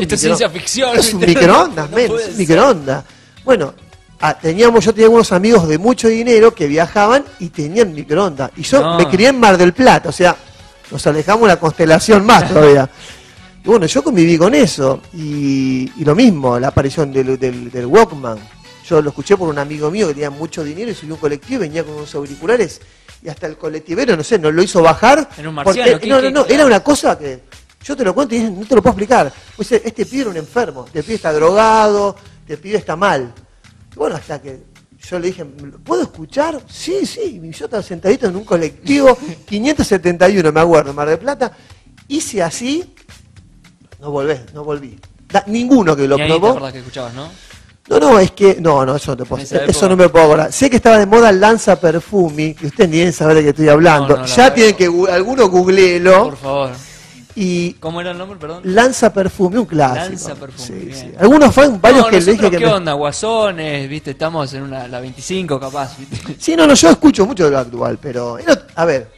esto 0.02 0.14
es 0.14 0.20
ciencia 0.20 0.50
ficción. 0.50 0.96
Es 0.99 1.14
un 1.14 1.20
microondas, 1.20 1.88
un 2.30 2.37
microondas. 2.37 3.04
Bueno, 3.42 3.73
ah, 4.20 4.38
teníamos, 4.38 4.85
yo 4.85 4.92
tenía 4.92 5.11
unos 5.11 5.32
amigos 5.32 5.68
de 5.68 5.78
mucho 5.78 6.08
dinero 6.08 6.54
que 6.54 6.66
viajaban 6.66 7.25
y 7.38 7.49
tenían 7.49 7.94
microondas. 7.94 8.50
Y 8.56 8.62
yo 8.62 8.96
me 8.96 9.08
crié 9.08 9.28
en 9.28 9.40
Mar 9.40 9.56
del 9.56 9.73
Plata, 9.73 10.08
o 10.08 10.12
sea, 10.12 10.37
nos 10.90 11.06
alejamos 11.06 11.44
una 11.44 11.56
constelación 11.56 12.25
más 12.25 12.49
todavía. 12.52 12.88
Y 13.64 13.68
bueno, 13.68 13.87
yo 13.87 14.02
conviví 14.02 14.38
con 14.38 14.54
eso. 14.54 15.02
Y, 15.12 15.90
lo 16.04 16.14
mismo, 16.14 16.58
la 16.58 16.68
aparición 16.68 17.12
del, 17.12 17.38
del, 17.38 17.87
Walkman. 17.87 18.38
Yo 18.88 19.02
lo 19.02 19.11
escuché 19.11 19.37
por 19.37 19.49
un 19.49 19.58
amigo 19.58 19.90
mío 19.90 20.06
que 20.06 20.14
tenía 20.14 20.30
mucho 20.30 20.62
dinero 20.62 20.92
y 20.92 20.94
subió 20.94 21.14
un 21.14 21.20
colectivo 21.20 21.64
y 21.64 21.66
venía 21.66 21.82
con 21.82 21.94
unos 21.94 22.14
auriculares. 22.14 22.80
Y 23.20 23.28
hasta 23.28 23.49
el 23.49 23.56
colectivero, 23.56 24.16
no 24.16 24.23
sé, 24.23 24.38
nos 24.38 24.54
lo 24.54 24.62
hizo 24.62 24.80
bajar. 24.82 25.28
En 25.37 25.49
un 25.49 25.54
marciano, 25.56 25.99
no, 26.06 26.23
no, 26.23 26.30
no, 26.30 26.46
era 26.46 26.64
una 26.64 26.78
cosa 26.78 27.18
que 27.18 27.40
yo 27.85 27.96
te 27.96 28.04
lo 28.04 28.14
cuento 28.14 28.37
y 28.37 28.40
no 28.42 28.64
te 28.64 28.76
lo 28.76 28.82
puedo 28.82 28.92
explicar. 28.92 29.32
Pues 29.56 29.73
este 29.73 30.06
pibe 30.06 30.23
era 30.23 30.30
un 30.30 30.37
enfermo, 30.37 30.85
este 30.87 31.02
pibe 31.02 31.16
está 31.16 31.32
drogado, 31.32 32.14
este 32.42 32.58
pibe 32.58 32.78
está 32.78 32.94
mal. 32.94 33.35
Bueno, 33.96 34.14
hasta 34.14 34.40
que 34.40 34.62
yo 35.08 35.18
le 35.18 35.26
dije, 35.26 35.44
¿puedo 35.44 36.02
escuchar? 36.02 36.60
Sí, 36.68 37.04
sí. 37.04 37.40
Y 37.42 37.50
yo 37.50 37.64
estaba 37.64 37.82
sentadito 37.82 38.28
en 38.28 38.36
un 38.36 38.44
colectivo, 38.44 39.18
571, 39.46 40.52
me 40.52 40.60
acuerdo, 40.60 40.94
Mar 40.94 41.08
del 41.08 41.18
Plata. 41.18 41.50
Hice 42.08 42.40
así 42.42 42.94
no 44.00 44.10
volvés, 44.10 44.40
no 44.54 44.62
volví. 44.62 44.98
ninguno 45.46 45.96
que 45.96 46.06
lo 46.06 46.18
y 46.18 46.26
probó. 46.26 46.54
Te 46.66 46.72
que 46.72 46.78
escuchabas, 46.78 47.14
¿no? 47.14 47.28
No, 47.88 48.00
no, 48.00 48.18
es 48.18 48.32
que. 48.32 48.58
No, 48.60 48.84
no, 48.84 48.96
eso 48.96 49.12
no, 49.12 49.16
te 49.16 49.24
puedo, 49.24 49.42
eso 49.42 49.88
no 49.88 49.96
me 49.96 50.08
puedo 50.08 50.24
acordar. 50.24 50.52
Sé 50.52 50.68
que 50.68 50.76
estaba 50.76 50.98
de 50.98 51.06
moda 51.06 51.30
el 51.30 51.40
Lanza 51.40 51.80
Perfumi, 51.80 52.54
que 52.54 52.66
ustedes 52.66 52.90
ni 52.90 52.98
deben 52.98 53.12
saber 53.12 53.36
de 53.36 53.42
qué 53.44 53.48
estoy 53.50 53.68
hablando. 53.68 54.24
ya 54.24 54.52
tienen 54.52 54.74
que. 54.74 54.86
Alguno 55.10 55.48
googleelo. 55.48 56.24
Por 56.24 56.36
favor. 56.36 56.70
Y 57.37 57.75
¿Cómo 57.75 58.00
era 58.00 58.12
el 58.12 58.19
nombre, 58.19 58.38
perdón? 58.38 58.62
Lanza 58.64 59.12
Perfume, 59.12 59.59
un 59.59 59.66
clásico. 59.66 60.09
Lanza 60.09 60.35
Perfume. 60.35 60.66
Sí, 60.66 60.90
sí. 60.93 61.12
Algunos 61.19 61.55
fueron 61.55 61.78
varios 61.81 62.07
que 62.07 62.21
le 62.21 62.33
dije 62.33 62.50
que. 62.50 62.57
¿Qué 62.57 62.66
onda? 62.66 62.95
Guasones, 62.95 63.88
viste, 63.88 64.12
estamos 64.12 64.52
en 64.55 64.62
una, 64.62 64.88
la 64.88 65.00
25 65.00 65.61
capaz. 65.61 65.97
¿viste? 65.99 66.37
Sí, 66.38 66.57
no, 66.57 66.66
no, 66.66 66.75
yo 66.75 66.90
escucho 66.90 67.26
mucho 67.26 67.45
de 67.45 67.50
lo 67.50 67.59
actual, 67.59 67.99
pero. 68.00 68.38
A 68.75 68.85
ver, 68.87 69.11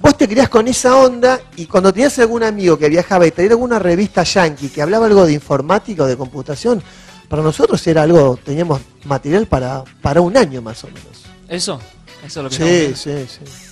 Vos 0.00 0.16
te 0.16 0.26
criás 0.26 0.48
con 0.48 0.66
esa 0.66 0.96
onda 0.96 1.38
y 1.56 1.66
cuando 1.66 1.92
tenías 1.92 2.18
algún 2.18 2.42
amigo 2.42 2.78
que 2.78 2.88
viajaba 2.88 3.26
y 3.26 3.32
traía 3.32 3.50
alguna 3.50 3.78
revista 3.78 4.22
yankee 4.22 4.68
que 4.68 4.80
hablaba 4.80 5.06
algo 5.06 5.26
de 5.26 5.34
informática 5.34 6.04
o 6.04 6.06
de 6.06 6.16
computación, 6.16 6.82
para 7.28 7.42
nosotros 7.42 7.86
era 7.86 8.02
algo, 8.02 8.38
teníamos 8.42 8.80
material 9.04 9.46
para, 9.46 9.84
para 10.00 10.20
un 10.20 10.36
año 10.36 10.62
más 10.62 10.82
o 10.84 10.86
menos. 10.86 11.24
¿Eso? 11.48 11.78
¿Eso 12.24 12.40
es 12.40 12.44
lo 12.44 12.50
que 12.50 12.94
Sí, 12.94 13.26
sí, 13.26 13.26
sí. 13.28 13.71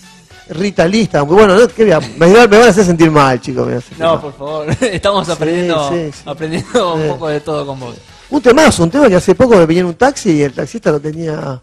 Rita 0.50 0.87
Lista, 0.87 1.25
muy 1.25 1.37
bueno, 1.37 1.54
¿no? 1.57 1.69
me, 1.76 2.26
me, 2.26 2.47
van 2.47 2.54
a 2.54 2.66
hacer 2.66 2.85
sentir 2.85 3.11
mal, 3.11 3.40
chicos. 3.40 3.69
No, 3.99 4.21
por 4.21 4.37
favor, 4.37 4.66
estamos 4.80 5.28
aprendiendo, 5.28 5.90
aprendiendo 6.25 6.95
un 6.95 7.09
poco 7.09 7.28
de 7.28 7.40
todo 7.40 7.64
con 7.64 7.78
vos. 7.78 7.95
Un 8.30 8.42
temazo, 8.42 8.83
un 8.83 8.90
tema 8.90 9.09
que 9.09 9.14
hace 9.14 9.35
poco 9.35 9.57
me 9.57 9.66
venía 9.66 9.80
en 9.80 9.87
un 9.87 9.95
taxi 9.95 10.33
y 10.33 10.42
el 10.42 10.52
taxista 10.52 10.90
lo 10.90 11.00
tenía, 11.00 11.61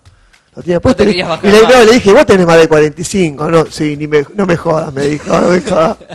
lo 0.56 0.62
tenía 0.62 0.79
puesto. 0.79 1.03
y, 1.03 1.08
querías 1.08 1.29
bajar 1.29 1.46
y 1.46 1.51
le, 1.51 1.62
más. 1.63 1.74
no, 1.74 1.84
le 1.84 1.91
dije, 1.94 2.13
vos 2.13 2.25
tenés 2.25 2.46
más 2.46 2.58
de 2.58 2.67
45, 2.67 3.51
no, 3.51 3.65
sí, 3.65 3.98
ni 3.98 4.08
me, 4.08 4.25
no 4.36 4.46
me 4.46 4.56
jodas, 4.56 4.94
me 4.94 5.03
dijo, 5.03 5.39
no 5.39 5.50
me 5.50 5.62
jodas. 5.62 5.98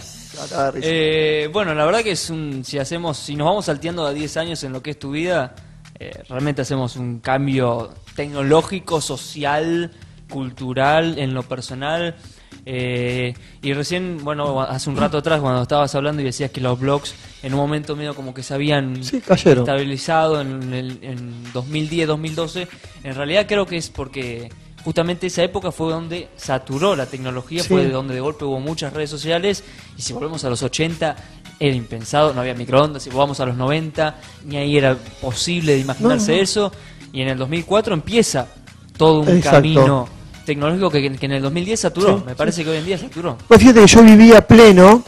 De 0.42 0.70
risa. 0.72 0.88
Eh, 0.90 1.48
bueno, 1.52 1.72
la 1.72 1.84
verdad 1.84 2.00
que 2.00 2.10
es 2.10 2.28
un, 2.28 2.64
si 2.64 2.76
hacemos, 2.76 3.16
si 3.16 3.36
nos 3.36 3.44
vamos 3.44 3.66
salteando 3.66 4.04
a 4.04 4.12
10 4.12 4.36
años 4.38 4.64
en 4.64 4.72
lo 4.72 4.82
que 4.82 4.90
es 4.90 4.98
tu 4.98 5.12
vida, 5.12 5.54
eh, 6.00 6.24
realmente 6.28 6.62
hacemos 6.62 6.96
un 6.96 7.20
cambio 7.20 7.92
tecnológico, 8.16 9.00
social, 9.00 9.92
cultural, 10.28 11.16
en 11.18 11.32
lo 11.32 11.44
personal. 11.44 12.16
Eh, 12.64 13.34
y 13.60 13.72
recién, 13.72 14.18
bueno, 14.22 14.60
hace 14.62 14.88
un 14.88 14.96
rato 14.96 15.18
atrás 15.18 15.40
cuando 15.40 15.62
estabas 15.62 15.94
hablando 15.94 16.22
y 16.22 16.24
decías 16.26 16.50
que 16.52 16.60
los 16.60 16.78
blogs 16.78 17.14
en 17.42 17.54
un 17.54 17.60
momento 17.60 17.96
medio 17.96 18.14
como 18.14 18.32
que 18.32 18.42
se 18.44 18.54
habían 18.54 19.02
Sí, 19.02 19.16
estabilizado 19.16 20.40
en, 20.40 20.72
el, 20.72 20.98
en 21.02 21.52
2010, 21.52 22.06
2012, 22.08 22.68
en 23.02 23.14
realidad 23.14 23.46
creo 23.48 23.66
que 23.66 23.76
es 23.76 23.90
porque 23.90 24.48
justamente 24.84 25.26
esa 25.26 25.42
época 25.42 25.72
fue 25.72 25.92
donde 25.92 26.28
saturó 26.36 26.94
la 26.94 27.06
tecnología, 27.06 27.62
Sí. 27.62 27.68
fue 27.68 27.82
de 27.84 27.90
donde 27.90 28.14
de 28.14 28.20
golpe 28.20 28.44
hubo 28.44 28.60
muchas 28.60 28.92
redes 28.92 29.10
sociales 29.10 29.64
y 29.98 30.02
si 30.02 30.12
volvemos 30.12 30.44
a 30.44 30.50
los 30.50 30.62
80 30.62 31.16
era 31.58 31.74
impensado, 31.76 32.32
no 32.34 32.40
había 32.40 32.54
microondas, 32.54 33.02
si 33.02 33.10
volvamos 33.10 33.38
a 33.40 33.46
los 33.46 33.56
90 33.56 34.20
ni 34.44 34.56
ahí 34.56 34.76
era 34.76 34.96
posible 35.20 35.72
de 35.74 35.80
imaginarse 35.80 36.32
No, 36.32 36.36
no. 36.38 36.42
eso 36.42 36.72
y 37.12 37.22
en 37.22 37.28
el 37.28 37.38
2004 37.38 37.94
empieza 37.94 38.46
todo 38.96 39.20
un 39.20 39.28
Exacto. 39.28 39.50
camino 39.58 40.08
tecnológico 40.44 40.90
que, 40.90 41.16
que 41.16 41.26
en 41.26 41.32
el 41.32 41.42
2010 41.42 41.80
saturó, 41.80 42.18
Sí, 42.18 42.24
me 42.26 42.34
parece 42.34 42.64
que 42.64 42.70
hoy 42.70 42.76
en 42.78 42.84
día 42.86 42.98
saturó. 42.98 43.38
Pues 43.48 43.60
fíjate 43.60 43.80
que 43.80 43.86
yo 43.86 44.02
vivía 44.02 44.46
pleno, 44.46 45.02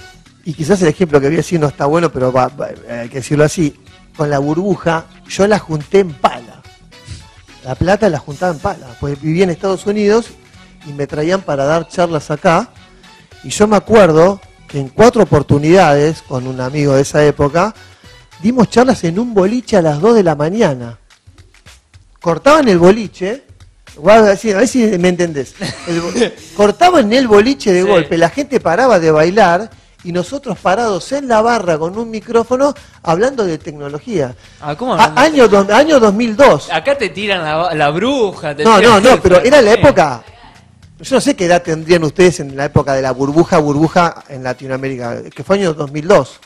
y 0.44 0.52
quizás 0.54 0.80
el 0.82 0.88
ejemplo 0.88 1.20
que 1.20 1.26
voy 1.26 1.34
a 1.34 1.38
decir 1.38 1.58
no 1.60 1.68
está 1.68 1.86
bueno, 1.86 2.10
pero 2.12 2.32
va- 2.32 2.48
va- 2.48 2.68
hay 2.88 3.08
que 3.08 3.16
decirlo 3.16 3.44
así, 3.44 3.74
con 4.16 4.30
la 4.30 4.38
burbuja, 4.38 5.06
yo 5.28 5.46
la 5.46 5.58
junté 5.58 6.00
en 6.00 6.12
pala. 6.12 6.62
La 7.64 7.74
plata 7.74 8.08
la 8.08 8.18
juntaba 8.18 8.52
en 8.52 8.58
pala, 8.58 8.86
pues 9.00 9.20
vivía 9.20 9.44
en 9.44 9.50
Estados 9.50 9.86
Unidos 9.86 10.26
y 10.86 10.92
me 10.92 11.06
traían 11.06 11.40
para 11.42 11.64
dar 11.64 11.88
charlas 11.88 12.30
acá, 12.30 12.68
y 13.42 13.48
yo 13.50 13.66
me 13.66 13.76
acuerdo 13.76 14.40
que 14.68 14.78
en 14.80 14.88
cuatro 14.88 15.22
oportunidades, 15.22 16.22
con 16.22 16.46
un 16.46 16.60
amigo 16.60 16.94
de 16.94 17.02
esa 17.02 17.24
época, 17.24 17.74
dimos 18.42 18.68
charlas 18.68 19.02
en 19.04 19.18
un 19.18 19.32
boliche 19.32 19.76
a 19.78 19.82
las 19.82 20.00
2 20.00 20.14
de 20.14 20.22
la 20.22 20.34
mañana. 20.34 20.98
Cortaban 22.20 22.68
el 22.68 22.78
boliche, 22.78 23.44
a 24.06 24.20
ver 24.22 24.68
si 24.68 24.78
me 24.98 25.08
entendés. 25.08 25.54
El 25.86 26.32
cortaban 26.56 27.12
el 27.12 27.28
boliche 27.28 27.72
de 27.72 27.82
Sí. 27.82 27.88
golpe, 27.88 28.18
la 28.18 28.30
gente 28.30 28.60
paraba 28.60 28.98
de 28.98 29.10
bailar 29.10 29.70
y 30.02 30.12
nosotros 30.12 30.58
parados 30.58 31.10
en 31.12 31.28
la 31.28 31.40
barra 31.40 31.78
con 31.78 31.96
un 31.96 32.10
micrófono 32.10 32.74
hablando 33.02 33.44
de 33.44 33.56
tecnología. 33.58 34.34
Ah, 34.60 34.74
¿cómo 34.76 34.94
A- 34.94 35.14
año, 35.20 35.48
do- 35.48 35.66
año 35.74 35.98
2002. 35.98 36.70
Acá 36.72 36.96
te 36.98 37.08
tiran 37.08 37.42
la, 37.42 37.74
la 37.74 37.90
bruja. 37.90 38.54
te 38.54 38.64
No, 38.64 38.80
no, 38.80 39.00
no, 39.00 39.20
pero 39.20 39.40
era 39.40 39.62
la 39.62 39.72
época. 39.72 40.22
Yo 41.00 41.16
no 41.16 41.20
sé 41.20 41.34
qué 41.34 41.46
edad 41.46 41.62
tendrían 41.62 42.04
ustedes 42.04 42.40
en 42.40 42.56
la 42.56 42.66
época 42.66 42.94
de 42.94 43.02
la 43.02 43.10
burbuja, 43.12 43.58
burbuja 43.58 44.24
en 44.28 44.42
Latinoamérica, 44.44 45.22
que 45.34 45.42
fue 45.42 45.56
año 45.56 45.74
2002. 45.74 46.40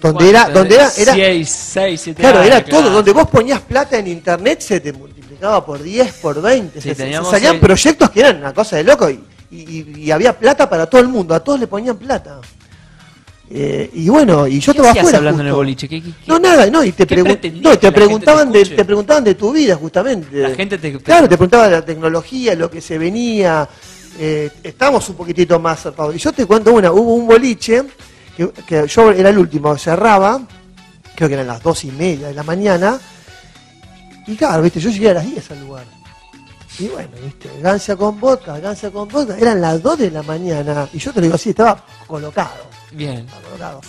Donde 0.00 0.30
era, 0.30 0.48
donde 0.48 0.76
era, 0.76 0.90
era, 0.96 1.12
Seis, 1.12 1.50
seis, 1.50 2.00
siete 2.00 2.22
claro, 2.22 2.40
era 2.42 2.56
años, 2.56 2.70
todo, 2.70 2.80
claro. 2.80 2.94
donde 2.96 3.12
vos 3.12 3.28
ponías 3.28 3.60
plata 3.60 3.98
en 3.98 4.06
internet 4.06 4.60
se 4.62 4.80
te 4.80 4.92
multiplicaba 5.40 5.64
por 5.64 5.82
10, 5.82 6.12
por 6.14 6.42
20. 6.42 6.80
Sí, 6.80 6.94
se- 6.94 7.22
salían 7.24 7.54
el- 7.54 7.60
proyectos 7.60 8.10
que 8.10 8.20
eran 8.20 8.36
una 8.38 8.52
cosa 8.52 8.76
de 8.76 8.84
loco 8.84 9.08
y, 9.10 9.20
y- 9.50 9.94
y 10.04 10.10
había 10.10 10.38
plata 10.38 10.68
para 10.68 10.86
todo 10.86 11.00
el 11.00 11.08
mundo, 11.08 11.34
a 11.34 11.40
todos 11.40 11.58
le 11.60 11.66
ponían 11.66 11.96
plata. 11.96 12.40
Eh, 13.52 13.90
y 13.94 14.08
bueno, 14.08 14.46
y 14.46 14.60
yo 14.60 14.72
¿Qué 14.72 14.78
estaba 14.78 14.92
afuera. 15.00 15.18
hablando 15.18 15.42
en 15.42 15.48
el 15.48 15.54
boliche? 15.54 15.88
¿Qué- 15.88 16.00
qué- 16.00 16.10
qué- 16.10 16.28
No, 16.30 16.38
nada, 16.38 16.66
no, 16.70 16.84
y 16.84 16.92
te, 16.92 17.04
¿Qué 17.04 17.16
pregun- 17.16 17.26
no, 17.26 17.32
y 17.32 17.36
te 17.36 17.50
gente 17.50 17.78
te 17.80 17.92
preguntaban 17.92 18.52
de, 18.52 18.64
te 18.64 18.84
preguntaban 18.84 19.24
de 19.24 19.34
tu 19.34 19.50
vida, 19.52 19.74
justamente. 19.74 20.36
La 20.36 20.50
gente 20.54 20.78
te- 20.78 20.98
Claro, 20.98 21.28
te 21.28 21.36
preguntaban 21.36 21.70
de 21.70 21.76
la 21.76 21.84
tecnología, 21.84 22.54
lo 22.54 22.70
que 22.70 22.80
se 22.80 22.96
venía. 22.98 23.68
Eh, 24.20 24.50
estamos 24.62 25.08
un 25.08 25.16
poquitito 25.16 25.58
más 25.58 25.80
zarpados. 25.82 26.14
Y 26.14 26.18
yo 26.18 26.32
te 26.32 26.44
cuento 26.46 26.72
una, 26.72 26.92
hubo 26.92 27.14
un 27.14 27.26
boliche, 27.26 27.82
que, 28.36 28.50
que 28.68 28.86
yo 28.86 29.10
era 29.10 29.30
el 29.30 29.38
último, 29.38 29.76
cerraba, 29.76 30.40
creo 31.16 31.28
que 31.28 31.34
eran 31.34 31.46
las 31.48 31.60
dos 31.62 31.84
y 31.84 31.90
media 31.90 32.28
de 32.28 32.34
la 32.34 32.42
mañana, 32.44 33.00
y 34.30 34.36
claro, 34.36 34.62
viste, 34.62 34.80
yo 34.80 34.90
llegué 34.90 35.10
a 35.10 35.14
las 35.14 35.26
10 35.26 35.50
al 35.50 35.60
lugar. 35.60 35.84
Y 36.78 36.88
bueno, 36.88 37.10
viste, 37.22 37.50
gancia 37.60 37.96
con 37.96 38.18
vodka, 38.20 38.58
gancia 38.58 38.90
con 38.90 39.08
vodka, 39.08 39.36
eran 39.36 39.60
las 39.60 39.82
2 39.82 39.98
de 39.98 40.10
la 40.10 40.22
mañana, 40.22 40.88
y 40.92 40.98
yo 40.98 41.12
te 41.12 41.20
lo 41.20 41.24
digo 41.24 41.34
así, 41.34 41.50
estaba 41.50 41.84
colocado 42.06 42.70
Bien. 42.92 43.18
estaba 43.18 43.42
colocado. 43.42 43.80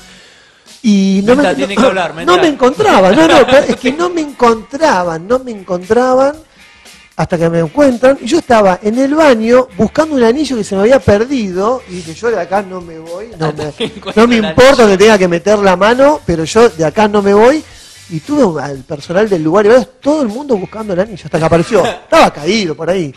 Y 0.84 1.22
no 1.24 1.36
Menta, 1.36 1.50
me, 1.50 1.56
tiene 1.56 1.76
no, 1.76 1.82
que 1.82 1.88
hablar, 1.90 2.16
no 2.26 2.38
me 2.38 2.48
encontraban, 2.48 3.16
no, 3.16 3.28
no, 3.28 3.46
pero 3.50 3.68
es 3.68 3.76
que 3.76 3.92
no 3.94 4.10
me 4.10 4.22
encontraban, 4.22 5.28
no 5.28 5.40
me 5.40 5.52
encontraban 5.52 6.36
hasta 7.16 7.38
que 7.38 7.50
me 7.50 7.60
encuentran. 7.60 8.18
Y 8.20 8.26
yo 8.26 8.40
estaba 8.40 8.80
en 8.82 8.98
el 8.98 9.14
baño 9.14 9.68
buscando 9.78 10.16
un 10.16 10.24
anillo 10.24 10.58
que 10.58 10.64
se 10.64 10.76
me 10.76 10.82
había 10.82 11.00
perdido 11.00 11.84
y 11.88 11.96
dije, 11.96 12.16
yo 12.16 12.32
de 12.32 12.42
acá 12.42 12.64
no 12.64 12.82
me 12.82 12.98
voy, 12.98 13.28
no 13.38 13.54
me, 13.54 13.72
que 13.74 13.92
no 14.16 14.28
me 14.28 14.38
importa 14.38 14.82
donde 14.82 14.98
tenga 14.98 15.18
que 15.20 15.28
meter 15.28 15.60
la 15.60 15.76
mano, 15.76 16.20
pero 16.26 16.44
yo 16.46 16.68
de 16.70 16.84
acá 16.84 17.08
no 17.08 17.22
me 17.22 17.34
voy. 17.34 17.64
Y 18.12 18.20
tuve 18.20 18.62
al 18.62 18.80
personal 18.80 19.28
del 19.28 19.44
lugar 19.44 19.66
y 19.66 19.70
ves, 19.70 19.88
todo 20.02 20.22
el 20.22 20.28
mundo 20.28 20.58
buscando 20.58 20.94
el 20.94 21.00
anillo 21.00 21.24
hasta 21.26 21.40
que 21.40 21.46
apareció. 21.46 21.86
Estaba 21.86 22.32
caído 22.32 22.76
por 22.76 22.90
ahí. 22.90 23.14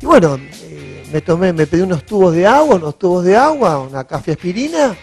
Y 0.00 0.06
bueno, 0.06 0.38
eh, 0.40 1.04
me 1.12 1.20
tomé, 1.20 1.52
me 1.52 1.66
pedí 1.66 1.82
unos 1.82 2.04
tubos 2.04 2.34
de 2.34 2.46
agua, 2.46 2.76
unos 2.76 2.98
tubos 2.98 3.24
de 3.24 3.36
agua, 3.36 3.78
una 3.78 4.04
café 4.04 4.32
aspirina 4.32 4.96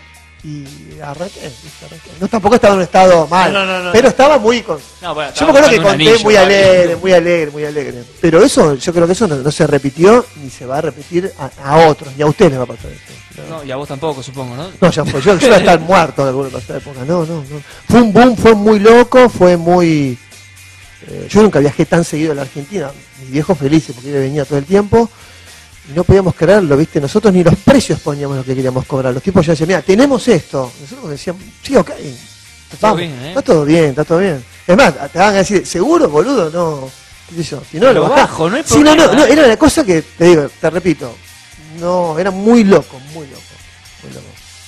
y 0.46 0.64
arranqué, 1.02 1.40
arranqué. 1.86 2.10
No 2.22 2.28
tampoco 2.28 2.54
estaba 2.56 2.74
en 2.76 2.78
un 2.80 2.84
estado 2.84 3.26
mal, 3.26 3.52
No, 3.52 3.66
no, 3.66 3.84
no, 3.86 3.92
pero 3.92 4.10
estaba 4.10 4.38
muy 4.38 4.62
con... 4.62 4.78
Bueno, 5.02 5.34
Yo 5.34 5.46
me 5.46 5.50
acuerdo 5.50 5.70
que 5.70 5.82
conté 5.82 6.20
muy 6.20 6.36
alegre, 6.36 6.96
muy 6.98 7.14
alegre, 7.14 7.52
muy 7.52 7.66
alegre. 7.66 8.04
Pero 8.22 8.44
eso, 8.44 8.76
yo 8.76 8.94
creo 8.94 9.08
que 9.08 9.14
eso 9.14 9.28
no, 9.28 9.52
se 9.52 9.66
repitió 9.66 10.24
ni 10.44 10.52
se 10.52 10.68
va 10.68 10.78
a 10.78 10.82
repetir 10.82 11.32
a, 11.40 11.50
a 11.72 11.88
otros, 11.88 12.14
y 12.16 12.22
a 12.22 12.28
ustedes 12.28 12.52
les 12.52 12.60
va 12.60 12.64
a 12.66 12.68
pasar 12.68 12.92
eso. 12.92 13.02
No, 13.50 13.58
No, 13.58 13.64
y 13.64 13.72
a 13.72 13.76
vos 13.76 13.88
tampoco, 13.88 14.22
supongo, 14.22 14.56
¿no? 14.56 14.70
no, 14.80 14.92
ya 14.92 15.04
fue, 15.04 15.20
yo, 15.22 15.36
yo 15.38 15.48
iba 15.48 15.56
a 15.56 15.60
estar 15.60 15.80
muerto 15.80 16.22
de 16.24 16.30
alguna 16.30 16.50
pasada 16.50 16.78
época. 16.80 17.00
No, 17.08 17.26
no, 17.26 17.38
no. 17.38 17.44
Fue 17.90 18.02
un 18.02 18.14
boom, 18.14 18.38
fue 18.38 18.54
muy 18.54 18.78
loco, 18.80 19.28
fue 19.30 19.58
muy. 19.58 20.18
eh, 21.08 21.28
yo 21.30 21.42
nunca 21.42 21.60
viajé 21.60 21.86
tan 21.88 22.04
seguido 22.04 22.34
a 22.34 22.36
la 22.36 22.44
Argentina. 22.44 22.92
Mis 23.22 23.32
viejos 23.32 23.58
felices 23.58 23.96
porque 23.96 24.12
yo 24.12 24.20
venía 24.20 24.46
todo 24.46 24.60
el 24.60 24.66
tiempo. 24.66 25.10
No 25.94 26.04
podíamos 26.04 26.34
creerlo, 26.36 26.76
¿viste? 26.78 27.00
Nosotros 27.00 27.34
ni 27.34 27.44
los 27.44 27.56
precios 27.58 28.00
poníamos 28.00 28.38
lo 28.38 28.44
que 28.44 28.56
queríamos 28.56 28.86
cobrar. 28.86 29.14
Los 29.14 29.22
tipos 29.22 29.46
ya 29.46 29.52
decían, 29.54 29.68
mira, 29.68 29.82
tenemos 29.84 30.28
esto. 30.28 30.72
Nosotros 30.82 31.10
decíamos, 31.12 31.44
sí, 31.62 31.76
ok. 31.76 31.88
todo 31.90 31.98
Vamos, 32.82 32.98
bien, 33.00 33.12
¿eh? 33.22 33.30
Está 33.30 33.42
todo 33.44 33.66
bien, 33.66 33.86
está 33.86 34.04
todo 34.04 34.18
bien. 34.20 34.44
Es 34.66 34.76
más, 34.76 34.94
te 35.12 35.20
van 35.20 35.30
a 35.30 35.38
decir, 35.38 35.66
¿seguro, 35.66 36.10
boludo? 36.10 36.50
No. 36.50 36.90
¿Qué 37.30 37.36
sé 37.36 37.52
yo? 37.52 37.62
Si 37.70 37.80
no, 37.80 37.92
Lo 37.94 38.10
bajo, 38.10 38.50
no 38.50 38.56
hay 38.56 38.64
no, 38.84 38.96
no, 38.96 39.26
¿eh? 39.26 39.32
era 39.32 39.46
una 39.46 39.58
cosa 39.58 39.84
que, 39.84 40.02
te 40.02 40.26
digo, 40.26 40.48
te 40.62 40.70
repito, 40.70 41.16
no, 41.80 42.18
era 42.18 42.32
muy 42.32 42.64
loco, 42.64 43.00
muy 43.14 43.26
loco. 43.28 43.42
Muy 44.04 44.14
loco. 44.14 44.26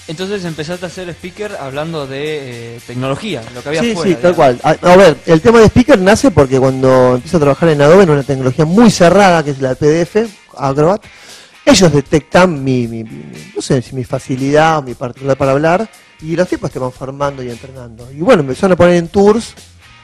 Entonces 0.08 0.46
empezaste 0.46 0.86
a 0.86 0.90
ser 0.90 1.10
speaker 1.10 1.58
hablando 1.60 2.08
de 2.08 2.76
eh, 2.78 2.80
tecnología, 2.88 3.44
lo 3.54 3.62
que 3.62 3.70
había 3.70 3.82
Sí, 3.82 3.94
fuera. 3.94 4.10
sí, 4.10 4.16
tal 4.22 4.34
digamos. 4.34 4.62
cual. 4.62 4.78
A, 4.82 4.92
a 4.94 4.96
ver, 4.96 5.18
el 5.26 5.42
tema 5.42 5.60
de 5.60 5.66
speaker 5.66 6.00
nace 6.00 6.32
porque 6.32 6.60
cuando 6.60 7.16
empiezo 7.16 7.38
a 7.38 7.40
trabajar 7.42 7.70
en 7.70 7.82
Adobe, 7.82 8.04
en 8.04 8.10
una 8.12 8.24
tecnología 8.24 8.66
muy 8.66 8.90
cerrada, 8.90 9.44
que 9.44 9.52
es 9.52 9.60
la 9.60 9.76
PDF, 9.76 10.16
Acrobat, 10.58 11.04
ellos 11.66 11.92
detectan 11.92 12.64
mi, 12.64 12.88
mi- 12.88 13.04
no 13.56 13.62
sé 13.62 13.82
si 13.82 13.94
mi 13.96 14.04
facilidad 14.04 14.78
o 14.80 14.82
mi 14.82 14.94
particular 14.94 15.38
para 15.38 15.52
hablar, 15.52 15.90
y 16.22 16.36
los 16.36 16.48
tipos 16.48 16.72
te 16.72 16.80
van 16.80 16.92
formando 16.92 17.44
y 17.44 17.50
entrenando. 17.50 18.10
Y 18.12 18.22
bueno, 18.22 18.42
empezaron 18.42 18.72
a 18.74 18.76
poner 18.76 18.96
en 18.96 19.08
tours 19.10 19.54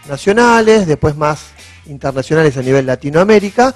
nacionales, 0.08 0.86
después 0.88 1.16
más 1.16 1.40
internacionales 1.86 2.56
a 2.58 2.62
nivel 2.62 2.86
Latinoamérica, 2.86 3.74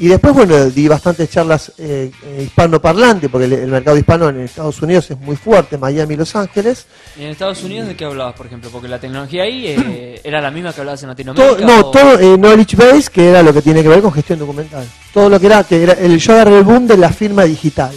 y 0.00 0.06
después, 0.06 0.32
bueno, 0.34 0.66
di 0.70 0.86
bastantes 0.86 1.28
charlas 1.30 1.72
eh, 1.78 2.10
eh, 2.24 2.42
hispanoparlante, 2.46 3.28
porque 3.28 3.46
el, 3.46 3.52
el 3.54 3.66
mercado 3.70 3.96
hispano 3.96 4.28
en 4.28 4.40
Estados 4.40 4.80
Unidos 4.80 5.10
es 5.10 5.18
muy 5.18 5.34
fuerte, 5.36 5.76
Miami 5.76 6.14
y 6.14 6.16
Los 6.16 6.36
Ángeles. 6.36 6.86
¿Y 7.18 7.24
en 7.24 7.30
Estados 7.30 7.62
Unidos 7.64 7.88
de 7.88 7.96
qué 7.96 8.04
hablabas, 8.04 8.34
por 8.34 8.46
ejemplo? 8.46 8.70
Porque 8.70 8.86
la 8.88 9.00
tecnología 9.00 9.42
ahí 9.42 9.66
eh, 9.66 10.20
era 10.24 10.40
la 10.40 10.50
misma 10.50 10.72
que 10.72 10.80
hablabas 10.80 11.02
en 11.02 11.08
Todo, 11.16 11.24
Latinoamérica. 11.34 11.66
no, 11.66 11.80
o- 11.80 11.90
todo 11.90 12.18
eh, 12.20 12.36
Knowledge 12.38 12.76
Base, 12.76 13.10
que 13.10 13.28
era 13.30 13.42
lo 13.42 13.52
que 13.52 13.62
tiene 13.62 13.82
que 13.82 13.88
ver 13.88 14.00
con 14.00 14.12
gestión 14.12 14.38
documental. 14.38 14.86
Todo 15.12 15.28
lo 15.28 15.40
que 15.40 15.46
era, 15.46 15.64
que 15.64 15.82
era 15.82 15.94
el, 15.94 16.18
yo 16.18 16.32
agarré 16.32 16.58
el 16.58 16.64
boom 16.64 16.86
de 16.86 16.96
la 16.96 17.10
firma 17.10 17.42
digital. 17.44 17.92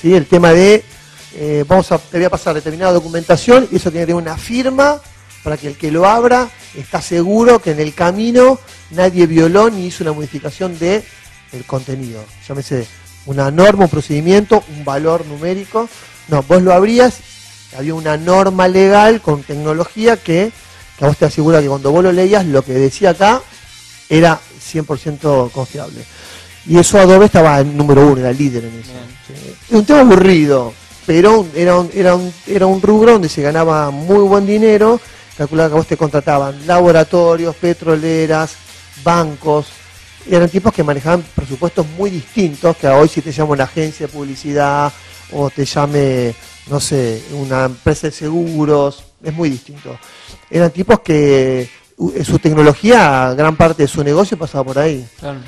¿sí? 0.00 0.14
El 0.14 0.26
tema 0.26 0.52
de, 0.52 0.84
eh, 1.34 1.64
vamos 1.66 1.90
a, 1.90 1.98
te 1.98 2.18
voy 2.18 2.26
a 2.26 2.30
pasar 2.30 2.54
determinada 2.54 2.92
documentación 2.92 3.66
y 3.72 3.76
eso 3.76 3.90
tiene 3.90 4.06
que 4.06 4.12
tener 4.12 4.22
una 4.22 4.36
firma 4.36 5.00
para 5.42 5.56
que 5.56 5.66
el 5.66 5.76
que 5.76 5.90
lo 5.90 6.06
abra 6.06 6.48
está 6.76 7.00
seguro 7.02 7.58
que 7.58 7.72
en 7.72 7.80
el 7.80 7.94
camino 7.94 8.60
nadie 8.92 9.26
violó 9.26 9.70
ni 9.70 9.86
hizo 9.86 10.04
una 10.04 10.12
modificación 10.12 10.78
de 10.78 11.02
el 11.52 11.64
contenido. 11.64 12.24
Llámese 12.46 12.86
una 13.26 13.50
norma, 13.50 13.84
un 13.84 13.90
procedimiento, 13.90 14.62
un 14.76 14.84
valor 14.84 15.26
numérico. 15.26 15.88
No, 16.28 16.42
vos 16.42 16.62
lo 16.62 16.72
abrías, 16.72 17.18
había 17.76 17.94
una 17.94 18.16
norma 18.16 18.68
legal 18.68 19.20
con 19.20 19.42
tecnología 19.42 20.16
que, 20.16 20.52
que 20.98 21.04
a 21.04 21.08
vos 21.08 21.16
te 21.16 21.24
asegura 21.24 21.60
que 21.60 21.68
cuando 21.68 21.90
vos 21.90 22.02
lo 22.02 22.12
leías, 22.12 22.46
lo 22.46 22.62
que 22.62 22.72
decía 22.74 23.10
acá 23.10 23.40
era 24.08 24.38
100% 24.72 25.50
confiable. 25.50 26.04
Y 26.66 26.78
eso 26.78 26.98
Adobe 26.98 27.26
estaba 27.26 27.60
en 27.60 27.76
número 27.76 28.06
uno, 28.06 28.20
era 28.20 28.32
líder 28.32 28.64
en 28.64 28.78
eso. 28.78 28.92
Sí. 29.26 29.74
Un 29.74 29.84
tema 29.84 30.00
aburrido, 30.00 30.72
pero 31.06 31.46
era 31.54 31.76
un, 31.76 31.90
era, 31.92 32.14
un, 32.14 32.32
era 32.46 32.66
un 32.66 32.80
rubro 32.80 33.12
donde 33.12 33.28
se 33.28 33.42
ganaba 33.42 33.90
muy 33.90 34.20
buen 34.20 34.46
dinero 34.46 35.00
calculaba 35.36 35.68
que 35.68 35.74
a 35.74 35.76
vos 35.78 35.86
te 35.86 35.96
contrataban 35.96 36.66
laboratorios, 36.66 37.56
petroleras, 37.56 38.54
bancos, 39.02 39.66
eran 40.30 40.48
tipos 40.48 40.72
que 40.72 40.84
manejaban 40.84 41.24
presupuestos 41.34 41.86
muy 41.98 42.10
distintos 42.10 42.76
que 42.76 42.86
a 42.86 42.96
hoy 42.96 43.08
si 43.08 43.20
te 43.20 43.32
llama 43.32 43.52
una 43.52 43.64
agencia 43.64 44.06
de 44.06 44.12
publicidad 44.12 44.92
o 45.32 45.50
te 45.50 45.64
llame, 45.64 46.34
no 46.68 46.78
sé, 46.80 47.22
una 47.32 47.64
empresa 47.64 48.08
de 48.08 48.12
seguros, 48.12 49.04
es 49.22 49.32
muy 49.32 49.50
distinto. 49.50 49.98
Eran 50.50 50.70
tipos 50.70 51.00
que 51.00 51.68
uh, 51.96 52.24
su 52.24 52.38
tecnología, 52.38 53.34
gran 53.34 53.56
parte 53.56 53.84
de 53.84 53.88
su 53.88 54.04
negocio 54.04 54.36
pasaba 54.36 54.64
por 54.64 54.78
ahí. 54.78 55.06
Claro. 55.18 55.38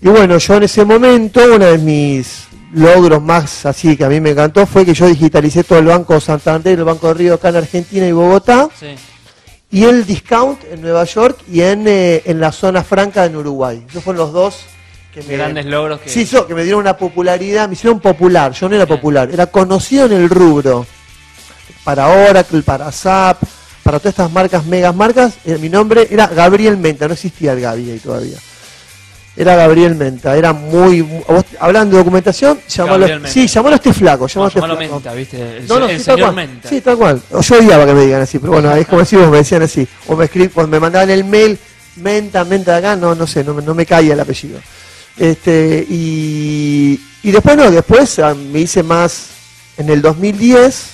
Y 0.00 0.08
bueno, 0.08 0.38
yo 0.38 0.54
en 0.54 0.62
ese 0.62 0.84
momento, 0.84 1.40
uno 1.44 1.66
de 1.66 1.78
mis 1.78 2.48
logros 2.72 3.22
más 3.22 3.64
así 3.66 3.96
que 3.96 4.04
a 4.04 4.08
mí 4.08 4.20
me 4.20 4.30
encantó 4.30 4.66
fue 4.66 4.84
que 4.84 4.92
yo 4.92 5.06
digitalicé 5.06 5.64
todo 5.64 5.78
el 5.78 5.86
Banco 5.86 6.20
Santander, 6.20 6.78
el 6.78 6.84
Banco 6.84 7.08
de 7.08 7.14
Río 7.14 7.34
acá 7.34 7.48
en 7.48 7.56
Argentina 7.56 8.06
y 8.06 8.12
Bogotá, 8.12 8.68
Sí. 8.78 8.94
Y 9.70 9.84
el 9.84 10.06
Discount 10.06 10.64
en 10.70 10.80
Nueva 10.80 11.04
York 11.04 11.40
y 11.50 11.60
en, 11.60 11.86
eh, 11.86 12.22
en 12.24 12.40
la 12.40 12.52
zona 12.52 12.82
franca 12.82 13.24
en 13.24 13.36
Uruguay. 13.36 13.84
Esos 13.88 14.02
fueron 14.02 14.22
los 14.22 14.32
dos 14.32 14.64
que 15.12 15.22
me, 15.22 15.36
Grandes 15.36 15.66
logros 15.66 16.00
que. 16.00 16.08
Sí, 16.08 16.22
eso, 16.22 16.46
que 16.46 16.54
me 16.54 16.62
dieron 16.62 16.80
una 16.80 16.96
popularidad, 16.96 17.68
me 17.68 17.74
hicieron 17.74 18.00
popular, 18.00 18.52
yo 18.52 18.68
no 18.68 18.76
era 18.76 18.86
popular, 18.86 19.30
era 19.32 19.46
conocido 19.46 20.06
en 20.06 20.12
el 20.12 20.28
rubro. 20.28 20.86
Para 21.84 22.08
Oracle, 22.08 22.62
para 22.62 22.92
SAP, 22.92 23.42
para 23.82 23.98
todas 23.98 24.12
estas 24.12 24.30
marcas, 24.30 24.66
megas 24.66 24.94
marcas, 24.94 25.38
eh, 25.44 25.56
mi 25.58 25.68
nombre 25.68 26.06
era 26.10 26.26
Gabriel 26.26 26.76
Menta, 26.76 27.06
no 27.06 27.14
existía 27.14 27.52
el 27.52 27.60
Gaby 27.60 27.90
ahí 27.92 27.98
todavía. 27.98 28.36
Era 29.40 29.54
Gabriel 29.54 29.94
Menta, 29.94 30.36
era 30.36 30.52
muy... 30.52 31.04
mu- 31.04 31.22
vos, 31.28 31.44
hablando 31.60 31.96
de 31.96 32.02
documentación, 32.02 32.58
llamalo, 32.68 33.06
sí, 33.28 33.46
llamalo 33.46 33.74
a 33.74 33.76
este 33.76 33.92
flaco, 33.92 34.26
llamalo 34.26 34.46
a 34.46 34.48
este 34.48 34.60
llamalo 34.60 34.76
flaco. 34.76 34.94
Menta, 34.94 35.14
¿viste? 35.14 35.58
El, 35.58 35.68
No, 35.68 35.78
no, 35.78 35.86
el 35.88 35.98
sí, 35.98 36.04
señor. 36.04 36.34
Menta. 36.34 36.68
Sí, 36.68 36.80
tal 36.80 36.96
cual. 36.96 37.22
Yo 37.30 37.56
odiaba 37.56 37.86
que 37.86 37.94
me 37.94 38.04
digan 38.04 38.22
así, 38.22 38.40
pero 38.40 38.54
bueno, 38.54 38.74
es 38.74 38.84
como 38.88 39.04
si 39.04 39.14
vos 39.14 39.30
me 39.30 39.36
decían 39.36 39.62
así. 39.62 39.86
O 40.08 40.16
me 40.16 40.28
cuando 40.28 40.66
me 40.72 40.80
mandaban 40.80 41.08
el 41.10 41.22
mail, 41.22 41.56
menta, 41.94 42.44
menta 42.44 42.72
de 42.72 42.78
acá, 42.78 42.96
no, 42.96 43.14
no 43.14 43.28
sé, 43.28 43.44
no, 43.44 43.54
no 43.60 43.74
me 43.76 43.86
caía 43.86 44.14
el 44.14 44.18
apellido. 44.20 44.58
Este, 45.16 45.86
y, 45.88 47.00
y 47.22 47.30
después 47.30 47.56
no, 47.56 47.70
después 47.70 48.18
ah, 48.18 48.34
me 48.34 48.58
hice 48.58 48.82
más 48.82 49.26
en 49.76 49.88
el 49.88 50.02
2010, 50.02 50.84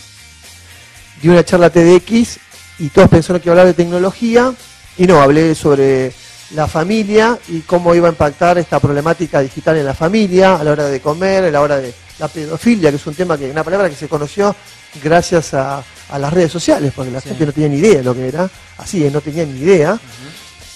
di 1.22 1.28
una 1.30 1.44
charla 1.44 1.70
TDX 1.70 2.36
y 2.78 2.88
todos 2.88 3.08
pensaron 3.08 3.40
que 3.40 3.48
iba 3.48 3.56
a 3.56 3.60
hablar 3.60 3.74
de 3.74 3.82
tecnología 3.82 4.52
y 4.98 5.06
no, 5.06 5.20
hablé 5.22 5.54
sobre 5.54 6.12
la 6.52 6.66
familia 6.68 7.38
y 7.48 7.60
cómo 7.60 7.94
iba 7.94 8.08
a 8.08 8.10
impactar 8.10 8.58
esta 8.58 8.78
problemática 8.80 9.40
digital 9.40 9.76
en 9.78 9.86
la 9.86 9.94
familia 9.94 10.56
a 10.56 10.64
la 10.64 10.72
hora 10.72 10.84
de 10.86 11.00
comer, 11.00 11.44
a 11.44 11.50
la 11.50 11.60
hora 11.60 11.78
de 11.78 11.92
la 12.18 12.28
pedofilia, 12.28 12.90
que 12.90 12.96
es 12.96 13.06
un 13.06 13.14
tema 13.14 13.36
que, 13.38 13.50
una 13.50 13.64
palabra 13.64 13.88
que 13.88 13.96
se 13.96 14.08
conoció 14.08 14.54
gracias 15.02 15.54
a, 15.54 15.82
a 16.10 16.18
las 16.18 16.32
redes 16.32 16.52
sociales, 16.52 16.92
porque 16.94 17.10
la 17.10 17.20
Sí. 17.20 17.30
gente 17.30 17.46
no 17.46 17.52
tenía 17.52 17.68
ni 17.70 17.76
idea 17.78 17.96
de 17.98 18.04
lo 18.04 18.14
que 18.14 18.28
era, 18.28 18.48
así, 18.78 19.08
no 19.10 19.20
tenía 19.20 19.44
ni 19.44 19.58
idea. 19.58 19.98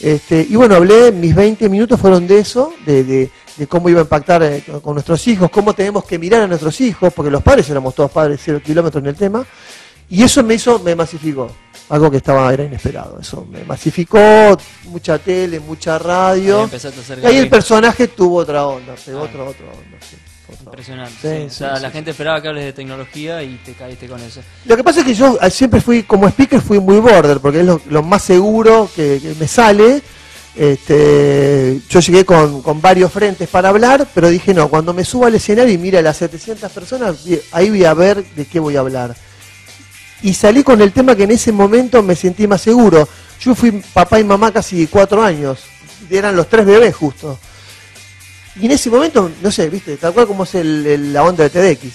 Este, 0.01 0.47
y 0.49 0.55
bueno, 0.57 0.77
hablé, 0.77 1.11
mis 1.13 1.35
20 1.35 1.69
minutos 1.69 2.01
fueron 2.01 2.27
de 2.27 2.39
eso, 2.39 2.73
de, 2.87 3.05
de- 3.05 3.31
de 3.57 3.67
cómo 3.67 3.89
iba 3.89 3.99
a 3.99 4.03
impactar 4.05 4.41
eh, 4.45 4.63
con 4.81 4.95
nuestros 4.95 5.27
hijos, 5.27 5.51
cómo 5.51 5.75
tenemos 5.75 6.05
que 6.05 6.17
mirar 6.17 6.43
a 6.43 6.47
nuestros 6.47 6.81
hijos, 6.81 7.13
porque 7.13 7.29
los 7.31 7.43
padres 7.43 7.69
éramos 7.69 7.93
todos 7.93 8.09
padres 8.11 8.41
cero 8.45 8.61
kilómetros 8.65 9.03
en 9.03 9.09
el 9.09 9.17
tema, 9.17 9.45
y 10.09 10.23
eso 10.23 10.45
me 10.45 10.55
hizo, 10.55 10.79
me 10.79 10.95
masificó, 10.95 11.51
algo 11.91 12.11
que 12.11 12.19
estaba, 12.19 12.53
era 12.53 12.65
inesperado, 12.65 13.19
eso 13.21 13.47
me 13.51 13.65
masificó, 13.65 14.57
mucha 14.85 15.19
tele, 15.19 15.61
mucha 15.61 15.95
Ahí 15.97 16.03
radio, 16.03 16.63
empezaste 16.65 16.99
a 16.99 17.03
hacer 17.03 17.19
y 17.23 17.27
ahí 17.27 17.37
el 17.39 17.49
personaje 17.49 18.09
tuvo 18.09 18.37
otra 18.39 18.67
onda, 18.67 18.95
pegó 19.05 19.21
Ah. 19.21 19.23
otra, 19.23 19.43
otra 19.45 19.67
onda. 19.67 19.99
sí, 20.01 20.17
otra 20.47 20.59
onda. 20.59 20.63
Impresionante. 20.65 21.15
Sí, 21.21 21.41
sí. 21.43 21.47
O 21.65 21.69
sea, 21.69 21.79
la 21.79 21.91
gente 21.91 22.11
esperaba 22.11 22.41
que 22.43 22.49
hables 22.49 22.65
de 22.65 22.73
tecnología 22.73 23.43
y 23.43 23.57
te 23.65 23.73
caíste 23.73 24.07
con 24.07 24.21
eso. 24.21 24.41
Lo 24.65 24.77
que 24.77 24.85
pasa 24.85 25.01
es 25.01 25.07
que 25.07 25.15
yo 25.15 25.39
eh, 25.41 25.51
siempre 25.51 25.81
fui, 25.81 26.03
como 26.05 26.27
speaker, 26.29 26.61
fui 26.61 26.79
muy 26.81 26.99
border, 26.99 27.41
porque 27.41 27.61
es 27.61 27.67
lo, 27.67 27.81
lo 27.91 28.03
más 28.03 28.23
seguro 28.23 28.89
que, 28.95 29.19
que 29.23 29.35
me 29.39 29.47
sale. 29.49 30.03
Este, 30.57 31.81
yo 31.89 32.01
llegué 32.01 32.25
con, 32.25 32.63
con 32.63 32.81
varios 32.81 33.13
frentes 33.13 33.49
para 33.49 33.69
hablar, 33.69 34.07
pero 34.15 34.29
dije, 34.29 34.53
no, 34.53 34.69
cuando 34.69 34.93
me 34.93 35.05
suba 35.05 35.29
al 35.29 35.35
escenario 35.35 35.73
y 35.73 35.79
mire 35.79 35.99
a 35.99 36.03
las 36.03 36.17
700 36.17 36.71
personas, 36.73 37.17
ahí 37.53 37.71
voy 37.71 37.85
a 37.85 37.95
ver 37.95 38.25
de 38.35 38.45
qué 38.45 38.59
voy 38.59 38.77
a 38.77 38.81
hablar. 38.81 39.15
Y 40.23 40.35
salí 40.35 40.63
con 40.65 40.81
el 40.81 40.93
tema 40.93 41.15
que 41.15 41.25
en 41.25 41.31
ese 41.31 41.53
momento 41.53 42.03
me 42.03 42.17
sentí 42.17 42.47
más 42.47 42.61
seguro. 42.63 43.09
Yo 43.41 43.55
fui 43.55 43.71
papá 43.71 44.19
y 44.19 44.25
mamá 44.25 44.53
casi 44.53 44.87
cuatro 44.89 45.23
años, 45.23 45.61
eran 46.11 46.35
los 46.35 46.49
tres 46.49 46.67
bebés 46.67 46.95
justo. 46.97 47.39
Y 48.61 48.67
en 48.67 48.73
ese 48.73 48.91
momento, 48.91 49.31
no 49.41 49.53
sé, 49.53 49.71
viste, 49.71 49.97
tal 49.97 50.13
cual 50.13 50.27
como 50.27 50.43
es 50.43 50.55
el- 50.57 50.85
el- 50.87 51.13
la 51.13 51.23
onda 51.23 51.45
de 51.45 51.51
TDX, 51.51 51.93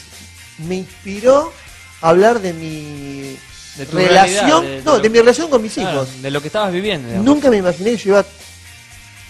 me 0.69 0.75
inspiró 0.75 1.51
a 2.01 2.09
hablar 2.09 2.39
de 2.39 2.53
mi 2.53 3.35
De 3.77 3.85
relación, 3.91 4.07
realidad, 4.47 4.61
de- 4.61 4.69
de 4.77 4.83
no, 4.83 4.99
de 4.99 5.09
mi 5.09 5.19
relación 5.19 5.49
con 5.49 5.61
mis 5.61 5.73
Claro, 5.73 5.91
hijos. 6.03 6.21
de 6.21 6.31
lo 6.31 6.39
que 6.41 6.47
estabas 6.47 6.71
viviendo. 6.71 7.09
digamos. 7.09 7.25
Nunca 7.25 7.49
me 7.49 7.57
imaginé 7.57 7.91
que 7.91 7.97
yo 7.97 8.09
iba, 8.11 8.25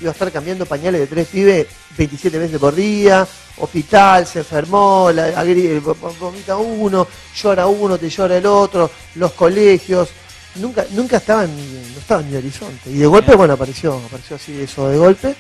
iba 0.04 0.12
a 0.12 0.14
estar 0.14 0.32
cambiando 0.32 0.66
pañales 0.66 1.02
de 1.02 1.08
tres 1.08 1.28
pibes 1.28 1.68
27 1.98 2.38
veces 2.38 2.60
por 2.60 2.76
día, 2.76 3.28
hospital, 3.58 4.26
se 4.28 4.40
enfermó, 4.40 5.12
la, 5.14 5.44
vo- 5.44 5.96
vomita 6.20 6.58
uno, 6.58 7.08
llora 7.36 7.68
uno, 7.68 7.98
te 7.98 8.10
llora 8.10 8.38
el 8.38 8.46
otro, 8.46 8.90
los 9.16 9.32
colegios. 9.34 10.10
Nunca, 10.56 10.86
nunca 10.92 11.18
estaba 11.18 11.46
en, 11.46 11.56
mi- 11.56 11.90
no 11.94 12.00
estaba 12.00 12.22
en 12.22 12.30
mi 12.32 12.38
horizonte. 12.38 12.90
Y 12.92 12.98
de 12.98 13.06
golpe, 13.08 13.36
bueno, 13.36 13.54
apareció, 13.54 13.94
apareció 14.06 14.36
así 14.36 14.60
eso 14.62 14.88
de 14.90 14.98
golpe. 14.98 15.36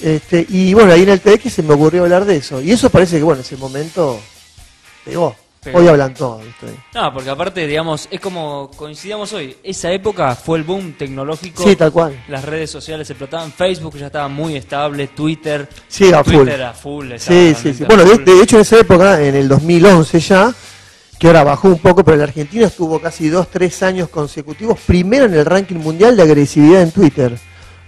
Este, 0.00 0.44
y 0.48 0.74
bueno, 0.74 0.92
ahí 0.92 1.02
en 1.02 1.08
el 1.08 1.20
TX 1.20 1.52
se 1.52 1.62
me 1.62 1.74
ocurrió 1.74 2.02
hablar 2.02 2.24
de 2.24 2.36
eso. 2.36 2.60
Y 2.60 2.70
eso 2.72 2.90
parece 2.90 3.16
que, 3.18 3.22
bueno, 3.24 3.40
ese 3.40 3.56
momento 3.56 4.20
pegó. 5.04 5.34
Pegó. 5.64 5.78
Hoy 5.78 5.88
hablan 5.88 6.12
todos, 6.14 6.44
¿viste? 6.44 6.66
No, 6.94 7.12
porque 7.12 7.30
aparte, 7.30 7.66
digamos, 7.66 8.06
es 8.10 8.20
como 8.20 8.70
coincidíamos 8.76 9.32
hoy. 9.32 9.56
Esa 9.62 9.90
época 9.90 10.34
fue 10.34 10.58
el 10.58 10.64
boom 10.64 10.92
tecnológico. 10.92 11.62
Sí, 11.62 11.74
tal 11.74 11.90
cual. 11.90 12.22
Las 12.28 12.44
redes 12.44 12.70
sociales 12.70 13.08
explotaban. 13.08 13.50
Facebook 13.50 13.96
ya 13.96 14.06
estaba 14.06 14.28
muy 14.28 14.56
estable. 14.56 15.08
Twitter. 15.08 15.68
Sí, 15.88 16.12
a 16.12 16.22
full. 16.22 16.34
Twitter 16.34 16.62
a 16.62 16.72
full. 16.74 17.12
estaba 17.12 17.40
Sí, 17.40 17.54
sí, 17.54 17.74
sí. 17.74 17.84
Bueno, 17.84 18.04
de, 18.04 18.16
full. 18.16 18.24
de 18.24 18.42
hecho 18.42 18.56
en 18.56 18.62
esa 18.62 18.78
época, 18.78 19.20
en 19.22 19.34
el 19.34 19.48
2011 19.48 20.20
ya, 20.20 20.54
que 21.18 21.26
ahora 21.26 21.44
bajó 21.44 21.68
un 21.68 21.78
poco, 21.78 22.04
pero 22.04 22.16
la 22.16 22.24
Argentina 22.24 22.66
estuvo 22.66 23.00
casi 23.00 23.28
dos, 23.28 23.48
tres 23.48 23.82
años 23.82 24.08
consecutivos 24.08 24.78
primero 24.86 25.24
en 25.24 25.34
el 25.34 25.44
ranking 25.44 25.76
mundial 25.76 26.16
de 26.16 26.22
agresividad 26.22 26.82
en 26.82 26.90
Twitter. 26.90 27.38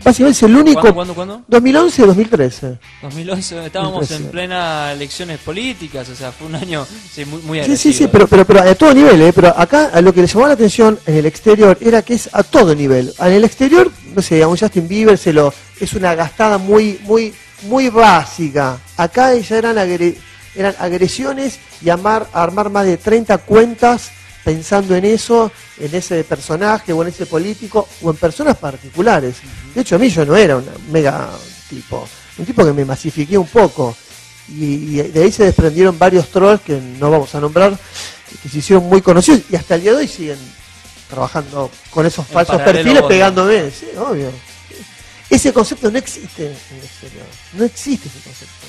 Básicamente 0.05 0.37
es 0.37 0.43
el 0.45 0.55
único... 0.57 0.81
¿Cuándo, 0.93 1.15
cuándo, 1.15 1.43
cuándo? 1.49 1.61
2011-2013. 1.91 2.79
2011, 3.03 3.67
estábamos 3.67 3.93
2013. 4.09 4.15
en 4.25 4.31
plena 4.31 4.93
elecciones 4.93 5.39
políticas, 5.41 6.09
o 6.09 6.15
sea, 6.15 6.33
fue 6.33 6.47
un 6.47 6.55
año 6.55 6.87
sí, 7.13 7.25
muy, 7.25 7.43
muy 7.43 7.59
Sí, 7.59 7.63
agresivo. 7.65 7.93
sí, 7.93 7.99
sí, 8.05 8.09
pero, 8.11 8.27
pero, 8.29 8.45
pero 8.45 8.61
a 8.61 8.75
todo 8.75 8.95
nivel, 8.95 9.21
¿eh? 9.23 9.33
Pero 9.33 9.49
acá 9.59 9.91
a 9.93 10.01
lo 10.01 10.13
que 10.13 10.21
le 10.23 10.27
llamó 10.27 10.47
la 10.47 10.53
atención 10.55 10.99
en 11.07 11.17
el 11.17 11.27
exterior 11.27 11.77
era 11.81 12.03
que 12.03 12.15
es 12.15 12.29
a 12.33 12.43
todo 12.43 12.75
nivel. 12.75 13.13
En 13.19 13.33
el 13.33 13.45
exterior, 13.45 13.91
no 14.15 14.23
sé, 14.23 14.43
a 14.43 14.49
un 14.49 14.57
Justin 14.57 14.87
Bieber 14.87 15.19
se 15.19 15.33
lo, 15.33 15.53
es 15.81 15.93
una 15.95 16.15
gastada 16.15 16.59
muy, 16.59 17.01
muy, 17.05 17.33
muy 17.63 17.89
básica. 17.89 18.79
Acá 18.97 19.35
ya 19.35 19.57
eran, 19.59 19.77
agre- 19.77 20.17
eran 20.55 20.75
agresiones 20.79 21.59
y 21.83 21.89
amar, 21.91 22.27
armar 22.33 22.71
más 22.71 22.85
de 22.87 22.97
30 22.97 23.39
cuentas 23.39 24.11
pensando 24.47 24.95
en 24.95 25.05
eso, 25.05 25.51
en 25.77 25.93
ese 25.93 26.23
personaje 26.23 26.93
o 26.93 27.03
en 27.03 27.09
ese 27.09 27.27
político 27.27 27.89
o 28.01 28.11
en 28.11 28.17
personas 28.17 28.57
particulares. 28.57 29.39
De 29.75 29.81
hecho, 29.81 29.97
a 29.97 29.99
mí 29.99 30.09
yo 30.09 30.25
no 30.25 30.37
era 30.37 30.57
un 30.57 30.65
mega 30.93 31.31
tipo, 31.69 32.09
un 32.39 32.47
tipo 32.47 32.65
que 32.65 32.73
me 32.73 32.85
masifiqué 32.85 33.37
un 33.37 33.49
poco. 33.49 33.97
Y, 34.49 35.01
y 35.01 35.03
de 35.03 35.25
ahí 35.25 35.33
se 35.33 35.47
desprendieron 35.47 35.99
varios 35.99 36.29
trolls 36.29 36.61
que 36.61 36.81
no 36.81 37.11
vamos 37.11 37.35
a 37.35 37.41
nombrar, 37.41 37.77
que 38.41 38.49
se 38.49 38.59
hicieron 38.59 38.85
muy 38.89 39.03
conocidos 39.03 39.41
y 39.51 39.57
hasta 39.57 39.75
el 39.75 39.83
día 39.83 39.91
de 39.91 39.99
hoy 39.99 40.07
siguen 40.07 40.39
trabajando 41.11 41.69
con 41.91 42.07
esos 42.07 42.25
falsos 42.25 42.63
perfiles 42.63 43.01
vos, 43.01 43.09
pegándome. 43.09 43.69
Sí, 43.73 43.89
obvio. 43.99 44.31
Ese 45.29 45.53
concepto 45.53 45.91
no 45.91 45.99
existe 45.99 46.47
en 46.47 46.53
el 46.53 46.85
exterior. 46.85 47.27
No 47.55 47.65
existe 47.65 48.07
ese 48.07 48.21
concepto. 48.21 48.67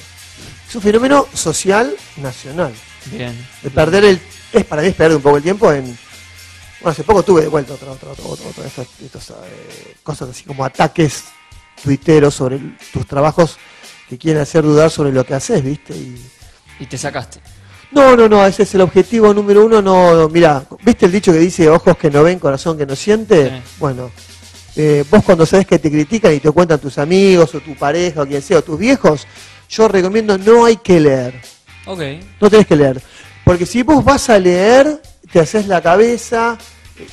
Es 0.68 0.76
un 0.76 0.82
fenómeno 0.82 1.28
social 1.36 1.96
nacional. 2.16 2.74
Bien. 3.12 3.48
De 3.62 3.70
perder 3.70 4.06
el. 4.06 4.20
Es 4.58 4.66
para 4.66 4.82
mí 4.82 4.90
es 4.90 4.96
perder 4.96 5.18
un 5.18 5.22
poco 5.24 5.38
el 5.38 5.44
tiempo 5.44 5.72
en. 5.72 5.84
Bueno, 5.86 6.92
hace 6.92 7.04
poco 7.04 7.24
tuve 7.24 7.42
de 7.42 7.48
vuelta 7.48 7.74
otra, 7.74 7.92
otra, 7.92 8.10
otra, 8.12 8.26
otra, 8.26 8.48
otra 8.50 8.66
estas, 8.68 8.88
estas, 9.04 9.30
eh, 9.32 9.96
cosas 10.04 10.30
así 10.30 10.44
como 10.44 10.64
ataques 10.64 11.24
tuiteros 11.84 12.34
sobre 12.36 12.58
el- 12.58 12.78
tus 12.94 13.06
trabajos 13.08 13.58
que 14.10 14.18
quieren 14.18 14.42
hacer 14.42 14.64
dudar 14.64 14.90
sobre 14.92 15.12
lo 15.12 15.26
que 15.26 15.34
haces, 15.34 15.64
¿viste? 15.64 15.94
Y, 15.96 16.22
Y 16.80 16.86
te 16.86 16.98
sacaste. 16.98 17.40
no, 17.92 18.16
no, 18.16 18.30
no, 18.30 18.46
ese 18.46 18.64
es 18.64 18.76
el 18.76 18.82
objetivo 18.82 19.34
número 19.34 19.66
uno. 19.66 19.82
No, 19.82 20.30
mira, 20.30 20.64
¿viste 20.84 21.08
el 21.08 21.12
dicho 21.12 21.32
que 21.32 21.40
dice 21.40 21.68
ojos 21.70 21.98
que 21.98 22.10
no 22.12 22.24
ven, 22.24 22.38
corazón 22.40 22.78
que 22.78 22.86
no 22.86 22.96
siente? 22.96 23.50
Sí. 23.50 23.62
Bueno, 23.80 24.12
eh, 24.76 25.04
vos 25.10 25.24
cuando 25.24 25.46
sabes 25.48 25.66
que 25.66 25.80
te 25.80 25.90
critican 25.90 26.34
y 26.34 26.40
te 26.40 26.52
cuentan 26.52 26.80
tus 26.80 26.98
amigos 27.00 27.54
o 27.56 27.60
tu 27.60 27.76
pareja 27.76 28.22
o 28.22 28.28
quien 28.28 28.42
sea, 28.44 28.60
o 28.60 28.62
tus 28.62 28.78
viejos, 28.78 29.26
yo 29.70 29.88
recomiendo 29.88 30.38
no 30.38 30.66
hay 30.66 30.78
que 30.78 31.00
leer. 31.00 31.42
Ok. 31.88 32.02
No 32.40 32.50
tenés 32.50 32.68
que 32.68 32.76
leer. 32.76 33.02
Porque 33.48 33.66
si 33.66 33.82
vos 33.82 34.04
vas 34.04 34.30
a 34.30 34.38
leer, 34.38 35.02
te 35.32 35.40
haces 35.40 35.68
la 35.68 35.82
cabeza, 35.82 36.58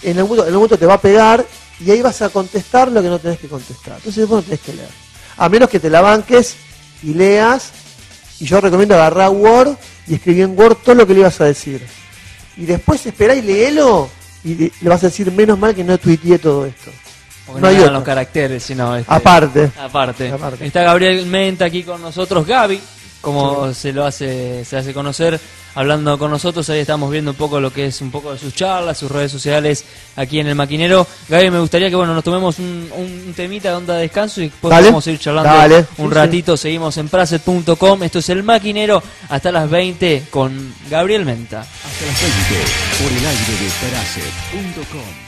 en 0.02 0.18
algún, 0.18 0.30
momento, 0.36 0.42
en 0.42 0.48
algún 0.48 0.54
momento 0.62 0.78
te 0.78 0.86
va 0.86 0.94
a 0.94 1.00
pegar 1.00 1.44
y 1.78 1.90
ahí 1.92 2.02
vas 2.02 2.20
a 2.22 2.28
contestar 2.28 2.90
lo 2.90 3.00
que 3.00 3.08
no 3.08 3.20
tenés 3.20 3.38
que 3.38 3.46
contestar. 3.46 3.96
Entonces 3.98 4.26
vos 4.26 4.38
no 4.38 4.42
tenés 4.42 4.60
que 4.60 4.72
leer. 4.74 4.88
A 5.36 5.48
menos 5.48 5.68
que 5.70 5.78
te 5.78 5.88
la 5.88 6.00
banques 6.00 6.56
y 7.04 7.14
leas. 7.14 7.70
Y 8.40 8.46
yo 8.46 8.60
recomiendo 8.60 8.96
agarrar 8.96 9.30
Word 9.30 9.76
y 10.08 10.14
escribir 10.14 10.42
en 10.42 10.58
Word 10.58 10.78
todo 10.84 10.96
lo 10.96 11.06
que 11.06 11.14
le 11.14 11.20
ibas 11.20 11.40
a 11.40 11.44
decir. 11.44 11.86
Y 12.56 12.66
después 12.66 13.06
esperá 13.06 13.34
y 13.36 13.42
léelo 13.42 14.08
y 14.42 14.54
le 14.54 14.88
vas 14.88 15.02
a 15.04 15.06
decir, 15.06 15.30
menos 15.30 15.56
mal 15.56 15.72
que 15.72 15.84
no 15.84 15.96
tuiteé 15.98 16.38
todo 16.40 16.66
esto. 16.66 16.90
Porque 17.46 17.60
No 17.60 17.66
no, 17.66 17.68
hay 17.68 17.74
eran 17.76 17.86
otro. 17.86 17.98
los 17.98 18.04
caracteres, 18.04 18.62
sino 18.64 18.96
este, 18.96 19.12
Aparte. 19.14 19.70
Aparte. 19.80 20.32
Aparte. 20.32 20.66
Está 20.66 20.82
Gabriel 20.82 21.26
Menta 21.26 21.66
aquí 21.66 21.84
con 21.84 22.02
nosotros, 22.02 22.44
Gaby, 22.44 22.80
como 23.24 23.72
se 23.74 23.92
lo 23.92 24.04
hace, 24.04 24.64
se 24.64 24.76
hace 24.76 24.92
conocer, 24.94 25.40
hablando 25.74 26.16
con 26.18 26.30
nosotros. 26.30 26.68
Ahí 26.70 26.78
estamos 26.80 27.10
viendo 27.10 27.32
un 27.32 27.36
poco 27.36 27.58
lo 27.60 27.72
que 27.72 27.86
es 27.86 28.00
un 28.00 28.10
poco 28.10 28.32
de 28.32 28.38
sus 28.38 28.54
charlas, 28.54 28.98
sus 28.98 29.10
redes 29.10 29.32
sociales 29.32 29.84
aquí 30.16 30.38
en 30.38 30.46
el 30.46 30.54
maquinero. 30.54 31.06
Gaby, 31.28 31.50
me 31.50 31.58
gustaría 31.60 31.88
que 31.90 31.96
bueno 31.96 32.14
nos 32.14 32.22
tomemos 32.22 32.58
un, 32.58 32.88
un 32.96 33.34
temita 33.34 33.70
de 33.70 33.74
onda 33.76 33.94
de 33.96 34.02
descanso 34.02 34.40
y 34.40 34.48
después 34.50 34.70
Dale. 34.70 34.86
vamos 34.88 35.06
a 35.06 35.10
ir 35.10 35.18
charlando 35.18 35.50
Dale. 35.50 35.86
un 35.98 36.08
Sí, 36.10 36.14
ratito. 36.14 36.56
Seguimos 36.56 36.96
en 36.98 37.08
praset.com. 37.08 38.02
Esto 38.02 38.18
es 38.18 38.28
el 38.28 38.42
maquinero 38.42 39.02
hasta 39.28 39.50
las 39.50 39.68
20 39.68 40.24
con 40.30 40.74
Gabriel 40.90 41.24
Menta. 41.24 41.60
Hasta 41.60 42.06
las 42.06 42.20
20 42.22 42.64
por 43.02 43.12
el 43.12 43.26
aire 43.26 43.52
de 43.64 43.88
Praxet.com. 43.88 45.23